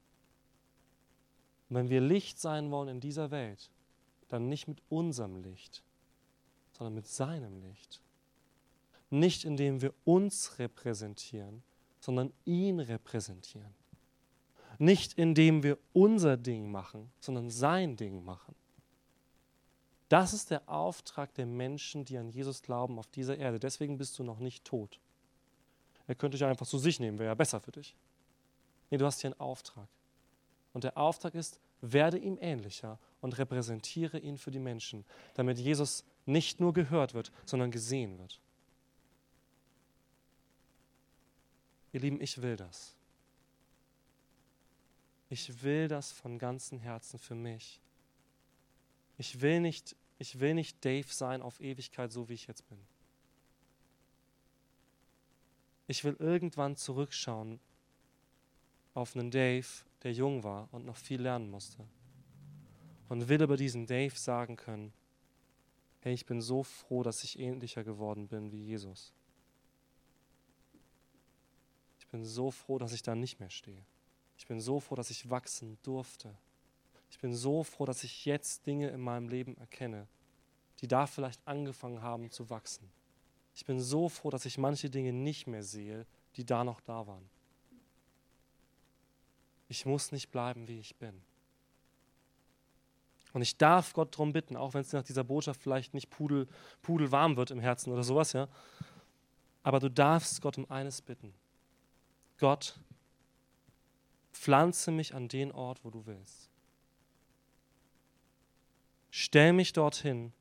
Und 1.69 1.77
wenn 1.77 1.89
wir 1.89 1.99
Licht 1.99 2.39
sein 2.39 2.69
wollen 2.69 2.89
in 2.89 2.99
dieser 2.99 3.31
Welt, 3.31 3.71
dann 4.27 4.49
nicht 4.49 4.67
mit 4.67 4.83
unserem 4.89 5.41
Licht, 5.41 5.81
sondern 6.73 6.93
mit 6.93 7.07
seinem 7.07 7.59
Licht. 7.63 8.04
Nicht 9.09 9.45
indem 9.45 9.81
wir 9.81 9.93
uns 10.03 10.59
repräsentieren, 10.59 11.63
sondern 11.99 12.33
ihn 12.45 12.79
repräsentieren. 12.79 13.73
Nicht 14.77 15.13
indem 15.13 15.63
wir 15.63 15.77
unser 15.93 16.37
Ding 16.37 16.71
machen, 16.71 17.11
sondern 17.19 17.49
sein 17.49 17.95
Ding 17.95 18.23
machen. 18.23 18.55
Das 20.09 20.33
ist 20.33 20.51
der 20.51 20.67
Auftrag 20.69 21.33
der 21.33 21.45
Menschen, 21.45 22.05
die 22.05 22.17
an 22.17 22.29
Jesus 22.29 22.61
glauben 22.61 22.99
auf 22.99 23.07
dieser 23.07 23.37
Erde. 23.37 23.59
Deswegen 23.59 23.97
bist 23.97 24.19
du 24.19 24.23
noch 24.23 24.39
nicht 24.39 24.65
tot. 24.65 24.99
Er 26.07 26.15
könnte 26.15 26.37
dich 26.37 26.45
einfach 26.45 26.67
zu 26.67 26.77
sich 26.77 26.99
nehmen, 26.99 27.17
wäre 27.17 27.29
ja 27.29 27.35
besser 27.35 27.59
für 27.59 27.71
dich. 27.71 27.95
Nee, 28.91 28.97
du 28.97 29.05
hast 29.05 29.21
hier 29.21 29.31
einen 29.31 29.39
Auftrag. 29.39 29.87
Und 30.73 30.83
der 30.83 30.97
Auftrag 30.97 31.33
ist, 31.33 31.59
werde 31.81 32.17
ihm 32.17 32.37
ähnlicher 32.39 32.99
und 33.21 33.37
repräsentiere 33.37 34.19
ihn 34.19 34.37
für 34.37 34.51
die 34.51 34.59
Menschen, 34.59 35.05
damit 35.33 35.57
Jesus 35.57 36.03
nicht 36.25 36.59
nur 36.59 36.73
gehört 36.73 37.13
wird, 37.13 37.31
sondern 37.45 37.71
gesehen 37.71 38.19
wird. 38.19 38.39
Ihr 41.95 42.01
Lieben, 42.01 42.19
ich 42.19 42.41
will 42.41 42.57
das. 42.57 42.93
Ich 45.29 45.63
will 45.63 45.87
das 45.87 46.11
von 46.11 46.37
ganzem 46.37 46.77
Herzen 46.77 47.17
für 47.17 47.35
mich. 47.35 47.79
Ich 49.17 49.39
will 49.39 49.61
nicht, 49.61 49.95
ich 50.17 50.41
will 50.41 50.55
nicht 50.55 50.83
Dave 50.83 51.07
sein 51.07 51.41
auf 51.41 51.61
Ewigkeit, 51.61 52.11
so 52.11 52.27
wie 52.27 52.33
ich 52.33 52.47
jetzt 52.47 52.67
bin. 52.67 52.77
Ich 55.87 56.03
will 56.03 56.17
irgendwann 56.19 56.75
zurückschauen 56.75 57.61
auf 58.93 59.15
einen 59.15 59.31
Dave, 59.31 59.85
der 60.03 60.11
jung 60.11 60.43
war 60.43 60.67
und 60.73 60.85
noch 60.85 60.97
viel 60.97 61.21
lernen 61.21 61.49
musste. 61.49 61.87
Und 63.07 63.29
will 63.29 63.41
über 63.41 63.55
diesen 63.55 63.87
Dave 63.87 64.17
sagen 64.17 64.57
können, 64.57 64.91
hey, 66.01 66.13
ich 66.13 66.25
bin 66.25 66.41
so 66.41 66.61
froh, 66.61 67.03
dass 67.03 67.23
ich 67.23 67.39
ähnlicher 67.39 67.85
geworden 67.85 68.27
bin 68.27 68.51
wie 68.51 68.65
Jesus. 68.65 69.13
Ich 72.05 72.11
bin 72.11 72.23
so 72.23 72.51
froh, 72.51 72.77
dass 72.77 72.93
ich 72.93 73.03
da 73.03 73.15
nicht 73.15 73.39
mehr 73.39 73.49
stehe. 73.49 73.83
Ich 74.37 74.47
bin 74.47 74.59
so 74.59 74.79
froh, 74.79 74.95
dass 74.95 75.09
ich 75.09 75.29
wachsen 75.29 75.77
durfte. 75.83 76.33
Ich 77.09 77.19
bin 77.19 77.33
so 77.33 77.63
froh, 77.63 77.85
dass 77.85 78.03
ich 78.03 78.25
jetzt 78.25 78.65
Dinge 78.67 78.89
in 78.89 79.01
meinem 79.01 79.29
Leben 79.29 79.57
erkenne, 79.57 80.07
die 80.79 80.87
da 80.87 81.07
vielleicht 81.07 81.45
angefangen 81.47 82.01
haben 82.01 82.31
zu 82.31 82.49
wachsen. 82.49 82.89
Ich 83.55 83.65
bin 83.65 83.79
so 83.79 84.09
froh, 84.09 84.29
dass 84.29 84.45
ich 84.45 84.57
manche 84.57 84.89
Dinge 84.89 85.13
nicht 85.13 85.47
mehr 85.47 85.63
sehe, 85.63 86.05
die 86.35 86.45
da 86.45 86.63
noch 86.63 86.81
da 86.81 87.07
waren. 87.07 87.29
Ich 89.69 89.85
muss 89.85 90.11
nicht 90.11 90.29
bleiben, 90.29 90.67
wie 90.67 90.79
ich 90.79 90.95
bin. 90.97 91.21
Und 93.33 93.41
ich 93.41 93.57
darf 93.57 93.93
Gott 93.93 94.13
darum 94.13 94.31
bitten, 94.31 94.55
auch 94.55 94.73
wenn 94.73 94.81
es 94.81 94.93
nach 94.93 95.03
dieser 95.03 95.23
Botschaft 95.23 95.61
vielleicht 95.61 95.93
nicht 95.93 96.09
pudel, 96.09 96.47
pudelwarm 96.81 97.35
wird 97.35 97.51
im 97.51 97.59
Herzen 97.59 97.91
oder 97.91 98.03
sowas, 98.03 98.33
ja. 98.33 98.47
Aber 99.63 99.79
du 99.79 99.89
darfst 99.89 100.41
Gott 100.41 100.57
um 100.57 100.69
eines 100.69 101.01
bitten. 101.01 101.33
Gott, 102.37 102.77
pflanze 104.33 104.91
mich 104.91 105.15
an 105.15 105.27
den 105.27 105.51
Ort, 105.51 105.83
wo 105.83 105.89
du 105.89 106.05
willst. 106.05 106.49
Stell 109.09 109.53
mich 109.53 109.71
dorthin, 109.71 110.33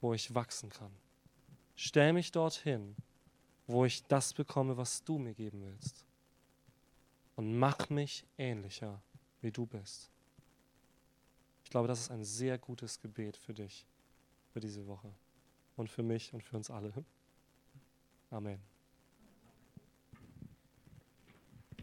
wo 0.00 0.14
ich 0.14 0.34
wachsen 0.34 0.70
kann. 0.70 0.92
Stell 1.76 2.12
mich 2.12 2.32
dorthin, 2.32 2.96
wo 3.66 3.84
ich 3.84 4.02
das 4.04 4.32
bekomme, 4.32 4.76
was 4.76 5.04
du 5.04 5.18
mir 5.18 5.34
geben 5.34 5.62
willst. 5.62 6.04
Und 7.36 7.58
mach 7.58 7.90
mich 7.90 8.24
ähnlicher, 8.38 9.00
wie 9.42 9.52
du 9.52 9.66
bist. 9.66 10.10
Ich 11.62 11.70
glaube, 11.70 11.86
das 11.86 12.00
ist 12.00 12.10
ein 12.10 12.24
sehr 12.24 12.56
gutes 12.56 12.98
Gebet 12.98 13.36
für 13.36 13.52
dich, 13.52 13.86
für 14.52 14.60
diese 14.60 14.86
Woche 14.86 15.12
und 15.76 15.90
für 15.90 16.02
mich 16.02 16.32
und 16.32 16.42
für 16.42 16.56
uns 16.56 16.70
alle. 16.70 16.92
Amen. 18.30 18.77